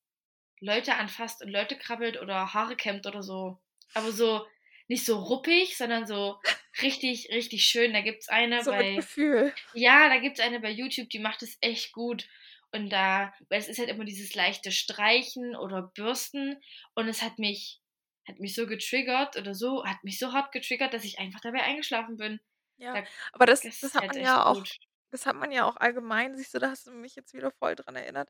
Leute 0.59 0.95
anfasst 0.95 1.41
und 1.43 1.49
Leute 1.49 1.77
krabbelt 1.77 2.19
oder 2.21 2.53
Haare 2.53 2.75
kämmt 2.75 3.05
oder 3.07 3.23
so. 3.23 3.59
Aber 3.93 4.11
so 4.11 4.47
nicht 4.87 5.05
so 5.05 5.19
ruppig, 5.19 5.77
sondern 5.77 6.07
so 6.07 6.39
richtig, 6.81 7.29
richtig 7.31 7.65
schön. 7.65 7.93
Da 7.93 8.01
gibt's 8.01 8.29
eine 8.29 8.63
So 8.63 8.73
bei 8.73 8.85
Gefühl. 8.95 9.53
ja, 9.73 10.09
da 10.09 10.19
gibt's 10.19 10.39
eine 10.39 10.59
bei 10.59 10.71
YouTube, 10.71 11.09
die 11.09 11.19
macht 11.19 11.41
das 11.41 11.57
echt 11.61 11.91
gut. 11.93 12.27
Und 12.73 12.89
da 12.91 13.33
weil 13.49 13.59
es 13.59 13.67
ist 13.69 13.79
halt 13.79 13.89
immer 13.89 14.05
dieses 14.05 14.35
leichte 14.35 14.71
Streichen 14.71 15.55
oder 15.55 15.83
Bürsten 15.95 16.61
und 16.95 17.07
es 17.07 17.21
hat 17.21 17.39
mich 17.39 17.81
hat 18.27 18.39
mich 18.39 18.55
so 18.55 18.67
getriggert 18.67 19.37
oder 19.37 19.55
so 19.55 19.85
hat 19.85 20.03
mich 20.03 20.19
so 20.19 20.33
hart 20.33 20.51
getriggert, 20.51 20.93
dass 20.93 21.05
ich 21.05 21.19
einfach 21.19 21.39
dabei 21.41 21.63
eingeschlafen 21.63 22.17
bin. 22.17 22.39
Ja, 22.77 22.95
Da 22.95 23.05
aber 23.33 23.45
das 23.45 23.63
das 23.63 23.81
das 23.81 23.93
ist 23.93 23.95
hat 23.95 24.05
halt 24.05 24.15
man 24.15 24.19
ja 24.19 24.45
auch 24.45 24.65
gut. 24.65 24.77
das 25.11 25.25
hat 25.25 25.35
man 25.35 25.51
ja 25.51 25.65
auch 25.65 25.77
allgemein. 25.77 26.35
Siehst 26.37 26.53
du, 26.53 26.59
da 26.59 26.69
hast 26.69 26.85
du 26.87 26.91
mich 26.91 27.15
jetzt 27.15 27.33
wieder 27.33 27.51
voll 27.51 27.75
dran 27.75 27.95
erinnert. 27.95 28.29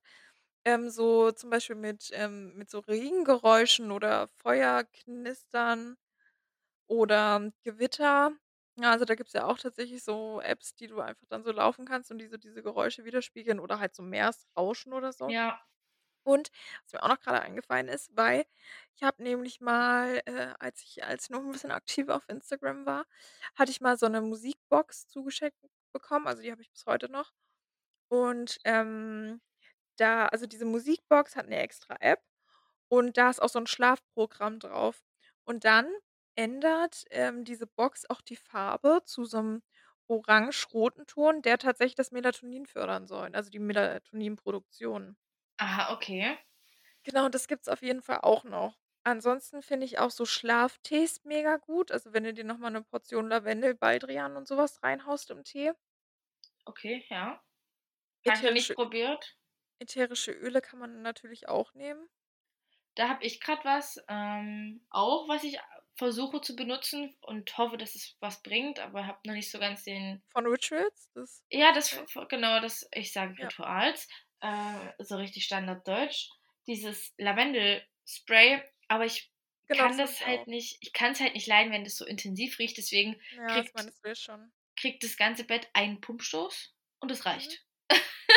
Ähm, 0.65 0.89
so 0.89 1.31
zum 1.31 1.49
Beispiel 1.49 1.75
mit 1.75 2.09
ähm, 2.13 2.55
mit 2.55 2.69
so 2.69 2.79
Regengeräuschen 2.79 3.91
oder 3.91 4.27
Feuerknistern 4.29 5.97
oder 6.87 7.51
Gewitter. 7.63 8.31
Ja, 8.79 8.91
also, 8.91 9.05
da 9.05 9.15
gibt's 9.15 9.33
ja 9.33 9.45
auch 9.45 9.57
tatsächlich 9.59 10.03
so 10.03 10.41
Apps, 10.41 10.75
die 10.75 10.87
du 10.87 10.99
einfach 11.01 11.25
dann 11.29 11.43
so 11.43 11.51
laufen 11.51 11.85
kannst 11.85 12.11
und 12.11 12.19
die 12.19 12.27
so 12.27 12.37
diese 12.37 12.61
Geräusche 12.63 13.05
widerspiegeln 13.05 13.59
oder 13.59 13.79
halt 13.79 13.95
so 13.95 14.03
Meeresrauschen 14.03 14.93
oder 14.93 15.13
so. 15.13 15.33
Ja. 15.33 15.59
Und 16.25 16.51
was 16.85 16.93
mir 16.93 17.03
auch 17.03 17.09
noch 17.09 17.19
grade 17.21 17.41
eingefallen 17.41 17.87
ist, 17.89 18.11
weil 18.17 18.45
ich 18.95 19.03
habe 19.03 19.23
nämlich 19.23 19.61
mal, 19.61 20.21
äh, 20.25 20.53
als 20.59 20.83
ich 20.83 21.03
als 21.05 21.25
ich 21.25 21.29
noch 21.31 21.41
'n 21.41 21.51
bisschen 21.53 21.71
aktiver 21.71 22.15
auf 22.15 22.29
Instagram 22.29 22.85
war, 22.85 23.05
hatte 23.55 23.71
ich 23.71 23.81
mal 23.81 23.97
so 23.97 24.07
'ne 24.07 24.21
Musikbox 24.21 25.07
zugeschickt 25.07 25.57
bekommen, 25.93 26.27
also, 26.27 26.41
die 26.43 26.51
habe 26.51 26.61
ich 26.61 26.71
bis 26.71 26.85
heute 26.87 27.09
noch. 27.11 27.31
Und, 28.09 28.59
ähm, 28.65 29.41
da 29.97 30.27
also, 30.27 30.47
diese 30.47 30.65
Musikbox 30.65 31.35
hat 31.37 31.47
'ne 31.49 31.59
extra 31.61 31.97
App 32.01 32.21
und 32.89 33.17
da 33.17 33.29
ist 33.31 33.41
auch 33.41 33.49
so 33.49 33.59
'n 33.59 33.67
Schlafprogramm 33.67 34.59
drauf. 34.59 35.03
Und 35.45 35.65
dann 35.65 35.91
ändert, 36.37 37.05
ähm, 37.11 37.43
diese 37.45 37.67
Box 37.67 38.05
auch 38.09 38.21
die 38.21 38.35
Farbe 38.37 39.01
zu 39.05 39.25
so 39.25 39.41
'nem 39.41 39.63
orange-roten 40.07 41.07
Ton, 41.07 41.41
der 41.41 41.57
tatsächlich 41.57 41.95
das 41.95 42.11
Melatonin 42.11 42.65
fördern 42.67 43.07
soll, 43.07 43.29
also 43.35 43.49
die 43.51 43.59
Melatoninproduktion. 43.59 45.15
Aha, 45.59 45.93
okay. 45.93 46.37
Genau, 47.05 47.29
das 47.29 47.47
gibt's 47.47 47.67
auf 47.69 47.81
jeden 47.81 48.01
Fall 48.01 48.19
auch 48.21 48.43
noch. 48.43 48.77
Ansonsten 49.03 49.61
finde 49.61 49.85
ich 49.85 49.99
auch 49.99 50.11
so 50.11 50.25
Schlaftees 50.25 51.23
mega 51.23 51.55
gut. 51.57 51.91
Also, 51.91 52.11
wenn 52.13 52.23
du 52.25 52.33
dir 52.33 52.43
noch 52.43 52.57
mal 52.57 52.69
'ne 52.69 52.83
Portion 52.83 53.29
Lavendel, 53.29 53.73
Baldrian 53.75 54.35
und 54.35 54.47
so 54.47 54.57
was 54.57 54.83
reinhaust 54.83 55.29
im 55.31 55.43
Tee. 55.43 55.71
Okay, 56.67 57.05
ja. 57.09 57.41
Habe 58.27 58.37
ich 58.37 58.43
noch 58.43 58.51
nicht 58.53 58.71
Ätherische 58.71 58.75
probiert. 58.75 59.35
ätherische 59.79 60.31
Öle 60.33 60.61
kann 60.61 60.79
man 60.79 61.01
natürlich 61.01 61.49
auch 61.49 61.73
nehmen. 61.73 62.09
Da 62.97 63.09
habe 63.09 63.23
ich 63.23 63.39
grad 63.41 63.63
was, 63.63 64.03
ähm, 64.07 64.81
auch, 64.89 65.27
was 65.29 65.43
ich 65.43 65.59
versuche 65.97 66.41
zu 66.41 66.55
benutzen 66.55 67.17
und 67.21 67.57
hoffe, 67.57 67.77
dass 67.77 67.95
es 67.95 68.17
was 68.21 68.41
bringt, 68.43 68.79
aber 68.79 69.07
habe 69.07 69.19
noch 69.25 69.33
nicht 69.35 69.51
so 69.51 69.59
ganz 69.59 69.83
den 69.83 70.23
Von 70.31 70.45
Rituals? 70.45 71.09
Das 71.15 71.43
Ja, 71.51 71.71
das 71.73 71.95
genau, 72.29 72.59
das 72.59 72.87
ich 72.93 73.13
sage 73.13 73.37
Ja. 73.37 73.51
Rituals, 73.51 74.07
äh, 74.41 74.91
so 74.99 75.15
richtig 75.17 75.45
Standarddeutsch. 75.45 76.29
Dieses 76.67 77.13
Lavendelspray, 77.17 78.61
aber 78.89 79.05
ich 79.05 79.31
Genau, 79.67 79.87
kann 79.87 79.97
das 79.97 79.97
das 79.97 80.25
auch. 80.25 80.25
halt 80.25 80.47
nicht 80.47 80.77
ich 80.81 80.91
kann's 80.93 81.19
halt 81.21 81.33
nicht 81.35 81.47
leiden, 81.47 81.71
wenn 81.71 81.83
das 81.85 81.95
so 81.95 82.05
intensiv 82.05 82.59
riecht, 82.59 82.77
deswegen 82.77 83.21
Ja, 83.31 83.63
kriegt 83.63 83.73
das 83.73 83.91
kriegt 84.77 85.03
das 85.03 85.17
ganze 85.17 85.43
Bett 85.45 85.69
einen 85.73 86.01
Pumpstoß 86.01 86.75
und 86.99 87.11
es 87.11 87.25
Mhm. 87.25 87.27
reicht. 87.27 87.65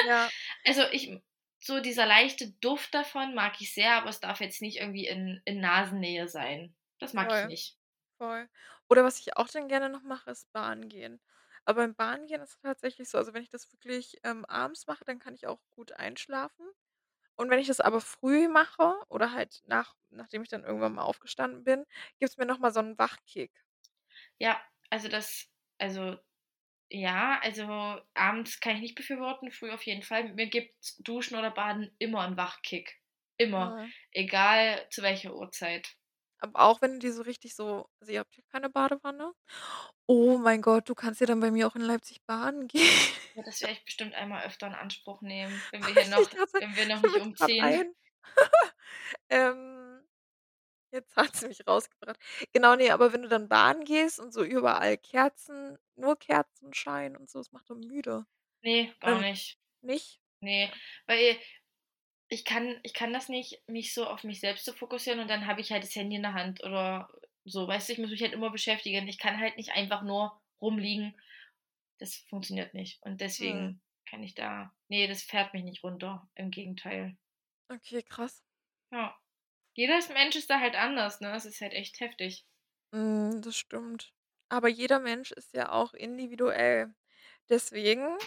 Ja. 0.01 0.33
Also, 0.65 0.83
ich 0.93 1.13
so 1.63 1.81
dieser 1.81 2.07
leichte 2.07 2.53
Duft 2.61 2.95
davon 2.95 3.35
mag 3.35 3.61
ich 3.61 3.75
sehr, 3.75 3.95
aber 3.97 4.09
es 4.11 4.21
darf 4.21 4.41
jetzt 4.41 4.63
nicht 4.63 4.79
irgendwie 4.79 5.07
in 5.07 5.43
in 5.45 5.61
Nasennähe 5.61 6.29
sein. 6.29 6.75
Das 7.01 7.15
mag 7.15 7.31
ich 7.33 7.43
Voll, 7.43 7.47
nicht. 7.47 7.77
voll. 8.19 8.49
Oder 8.89 9.05
was 9.05 9.21
ich 9.21 9.37
auch 9.37 9.49
dann 9.49 9.69
gerne 9.69 9.89
noch 9.91 10.03
mache, 10.03 10.31
ist 10.31 10.53
Baden 10.53 10.89
gehen. 10.89 11.21
Aber 11.65 11.83
beim 11.83 11.95
Baden 11.97 12.27
gehen 12.27 12.43
ist 12.43 12.53
es 12.57 12.61
tatsächlich 12.61 13.09
so 13.11 13.19
also, 13.19 13.35
wenn 13.35 13.43
ich 13.45 13.51
das 13.51 13.73
wirklich, 13.73 14.19
ähm, 14.25 14.45
abends 14.47 14.87
mache, 14.87 15.05
dann 15.05 15.19
kann 15.21 15.35
ich 15.35 15.47
auch 15.47 15.61
gut 15.71 15.93
einschlafen. 15.93 16.67
Und 17.37 17.51
wenn 17.51 17.61
ich 17.61 17.69
das 17.69 17.81
aber 17.81 18.01
früh 18.03 18.49
mache 18.49 18.95
oder 19.09 19.33
halt 19.33 19.63
nach 19.67 19.95
nachdem 20.11 20.43
ich 20.43 20.49
dann 20.51 20.65
irgendwann 20.65 20.95
mal 20.95 21.03
aufgestanden 21.05 21.65
bin, 21.65 21.87
gibt's 22.21 22.39
mir 22.39 22.47
noch 22.47 22.59
mal 22.61 22.73
so 22.73 22.81
'n 22.81 22.99
Wachkick. 22.99 23.53
Ja, 24.43 24.59
also 24.89 25.09
das 25.09 25.47
also 25.79 26.17
ja, 26.91 27.41
also 27.43 27.65
abends 28.15 28.61
kann 28.61 28.77
ich 28.77 28.83
nicht 28.83 28.97
befürworten, 28.97 29.51
früh 29.53 29.71
auf 29.73 29.85
jeden 29.85 30.03
Fall. 30.03 30.35
Mir 30.35 30.49
gibt 30.49 30.75
Duschen 31.01 31.39
oder 31.39 31.51
Baden 31.53 31.95
immer 31.99 32.25
'n 32.27 32.37
Wachkick. 32.39 33.01
Immer. 33.39 33.77
Mhm. 33.77 33.93
Egal 34.13 34.87
zu 34.91 35.03
welcher 35.03 35.35
Uhrzeit. 35.37 35.97
Aber 36.41 36.61
auch 36.61 36.81
wenn 36.83 37.01
die 37.01 37.11
so 37.11 37.23
richtig 37.23 37.55
so 37.55 37.87
also, 38.01 38.13
ihr 38.13 38.21
habt 38.21 38.35
hier 38.35 38.45
keine 38.51 38.71
Badewanne? 38.71 39.33
Oh 40.09 40.39
mein 40.39 40.63
Gott, 40.63 40.89
du 40.89 40.95
kannst 40.95 41.21
ja 41.21 41.27
dann 41.27 41.41
bei 41.41 41.51
mir 41.51 41.67
auch 41.69 41.77
in 41.77 41.83
Leipzig 41.83 42.25
baden 42.27 42.69
gehen. 42.69 43.19
Ja, 43.35 43.43
das 43.43 43.61
werde 43.61 43.75
ich 43.75 43.85
bestimmt 43.85 44.15
einmal 44.15 44.45
öfter 44.45 44.67
in 44.69 44.75
Anspruch 44.75 45.21
nehmen, 45.23 45.67
wenn 45.73 45.85
wir 45.85 45.95
hier 45.95 46.07
noch 46.07 46.31
wenn 46.59 46.77
wir 46.77 46.87
noch 46.87 47.03
nicht 47.03 47.19
umziehen. 47.19 47.95
Ähm, 49.29 50.03
jetzt 50.93 51.17
hat 51.17 51.37
sie 51.37 51.49
mich 51.49 51.67
rausgebracht. 51.69 52.19
Genau, 52.53 52.77
ne, 52.77 52.91
aber 52.93 53.13
wenn 53.13 53.23
du 53.23 53.29
dann 53.29 53.49
baden 53.49 53.85
gehst 53.85 54.21
und 54.21 54.33
so 54.35 54.45
überall 54.45 54.99
Kerzen 54.99 55.79
nur 55.97 56.19
Kerzenschein 56.19 57.17
und 57.17 57.31
so, 57.31 57.41
das 57.41 57.53
macht 57.53 57.71
doch 57.71 57.77
müde. 57.77 58.27
Ne, 58.63 58.95
gar 59.01 59.19
Ähm, 59.19 59.21
nicht. 59.21 59.59
nicht? 59.83 60.21
Ne, 60.43 60.73
Okay. 60.73 60.81
weil 61.07 61.39
ich 62.31 62.45
kann 62.47 62.81
ich 62.85 62.95
kann 62.95 63.13
das 63.13 63.29
nicht, 63.31 63.63
mich 63.69 63.95
so 63.95 64.07
auf 64.07 64.25
mich 64.25 64.41
selbst 64.41 64.65
zu 64.67 64.73
fokussieren 64.75 65.21
und 65.21 65.29
dann 65.29 65.47
habe 65.47 65.61
ich 65.63 65.73
halt 65.73 65.85
das 65.85 65.97
Handy 65.97 66.17
in 66.17 66.23
der 66.23 66.35
Hand 66.35 66.65
oder 66.65 67.09
so, 67.45 67.69
weißt 67.69 67.89
du? 67.91 67.95
Ich 67.95 67.99
muss 68.01 68.11
mich 68.11 68.23
halt 68.23 68.33
immer 68.35 68.51
beschäftigen. 68.51 69.09
Ich 69.09 69.19
kann 69.19 69.41
halt 69.41 69.57
nicht 69.59 69.73
einfach 69.73 70.03
nur 70.03 70.41
rumliegen. 70.63 71.21
Das 71.99 72.17
funktioniert 72.31 72.75
nicht. 72.75 73.03
Und 73.03 73.21
deswegen 73.23 73.83
kann 74.09 74.23
ich 74.25 74.35
da 74.35 74.73
ne, 74.89 75.09
das 75.09 75.23
fährt 75.25 75.55
mich 75.55 75.65
nicht 75.65 75.85
runter, 75.85 76.29
im 76.37 76.51
Gegenteil. 76.51 77.17
Okay, 77.71 78.03
krass. 78.03 78.43
Ja. 78.93 79.17
Jeder 79.75 80.01
Mensch 80.13 80.37
ist 80.37 80.51
da 80.51 80.61
halt 80.61 80.77
anders, 80.77 81.21
ne? 81.21 81.33
Das 81.33 81.47
ist 81.47 81.61
halt 81.63 81.73
echt 81.75 82.01
heftig. 82.01 82.45
Mhm, 82.93 83.41
das 83.43 83.57
stimmt. 83.57 84.13
Aber 84.49 84.69
jeder 84.69 84.99
Mensch 85.01 85.31
ist 85.33 85.55
ja 85.55 85.71
auch 85.73 85.93
individuell. 85.95 86.95
Deswegen 87.49 88.19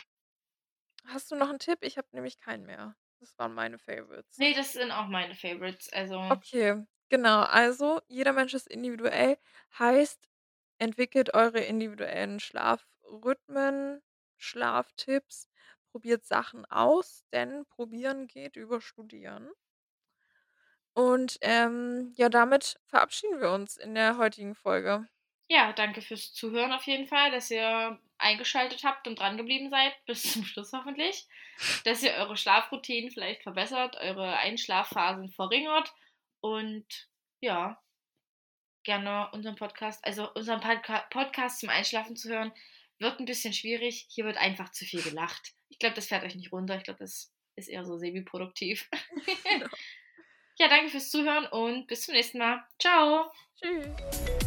hast 1.06 1.32
du 1.32 1.36
noch 1.36 1.50
'n 1.50 1.60
Tipp? 1.60 1.80
Ich 1.82 1.98
habe 1.98 2.10
nämlich 2.12 2.40
keinen 2.40 2.66
mehr. 2.66 2.96
Das 3.24 3.40
waren 3.40 3.56
meine 3.56 3.80
Favorites. 3.80 4.38
Ne, 4.38 4.54
das 4.54 4.74
sind 4.74 4.92
auch 4.92 5.08
meine 5.08 5.34
Favorites, 5.34 5.90
also 5.92 6.20
Okay, 6.30 6.86
genau. 7.10 7.42
Also, 7.44 8.02
jeder 8.08 8.34
Mensch 8.34 8.54
ist 8.54 8.68
individuell, 8.68 9.38
heißt, 9.78 10.30
entwickelt 10.80 11.34
eure 11.34 11.60
individuellen 11.62 12.40
Schlafrhythmen, 12.40 14.02
Schlaftipps, 14.38 15.50
probiert 15.92 16.26
Sachen 16.26 16.66
aus, 16.66 17.24
denn 17.32 17.66
probieren 17.66 18.28
geht 18.28 18.56
über 18.56 18.82
studieren. 18.82 19.52
Und, 20.96 21.38
ähm, 21.42 22.14
ja, 22.16 22.30
damit 22.30 22.80
verabschieden 22.88 23.42
wir 23.42 23.52
uns 23.52 23.78
in 23.78 23.96
der 23.96 24.18
heutigen 24.18 24.56
Folge. 24.56 25.08
Ja, 25.54 25.72
danke 25.72 26.02
fürs 26.02 26.34
Zuhören 26.34 26.72
auf 26.72 26.88
jeden 26.88 27.06
Fall, 27.06 27.30
dass 27.30 27.52
ihr 27.52 28.00
eingeschaltet 28.18 28.84
habt 28.84 29.08
und 29.08 29.20
drangeblieben 29.20 29.70
seid 29.70 29.94
bis 30.08 30.34
zum 30.34 30.44
Schluss 30.46 30.74
hoffentlich. 30.74 31.28
Dass 31.84 32.02
ihr 32.02 32.14
eure 32.14 32.36
Schlafroutinen 32.36 33.12
vielleicht 33.12 33.44
verbessert, 33.44 33.96
eure 33.98 34.36
Einschlafphasen 34.38 35.30
verringert 35.30 35.94
und 36.42 36.88
ja 37.40 37.80
gerne 38.84 39.30
unseren 39.32 39.56
Podcast 39.56 40.04
also 40.04 40.34
unseren 40.34 40.60
Podca 40.60 41.06
Podcast 41.12 41.60
zum 41.60 41.70
Einschlafen 41.70 42.16
zu 42.16 42.30
hören, 42.30 42.52
wird 42.98 43.20
'n 43.20 43.26
bisschen 43.26 43.54
schwierig. 43.54 44.08
Hier 44.10 44.26
wird 44.26 44.38
einfach 44.38 44.72
zu 44.72 44.86
viel 44.86 45.04
gelacht. 45.04 45.54
Ich 45.70 45.78
glaube, 45.78 45.94
das 45.94 46.08
fährt 46.08 46.24
euch 46.24 46.34
nicht 46.34 46.52
runter. 46.52 46.78
Ich 46.78 46.84
glaube, 46.84 47.00
das 47.00 47.32
ist 47.56 47.68
eher 47.68 47.86
so 47.86 48.00
semiproduktiv. 48.00 48.90
Ja, 50.60 50.68
danke 50.68 50.92
fürs 50.92 51.10
Zuhören 51.10 51.48
und 51.48 51.88
bis 51.88 52.06
zum 52.06 52.14
nächsten 52.14 52.38
Mal. 52.38 52.64
Tschau. 52.78 53.26
Tschüss. 53.60 54.43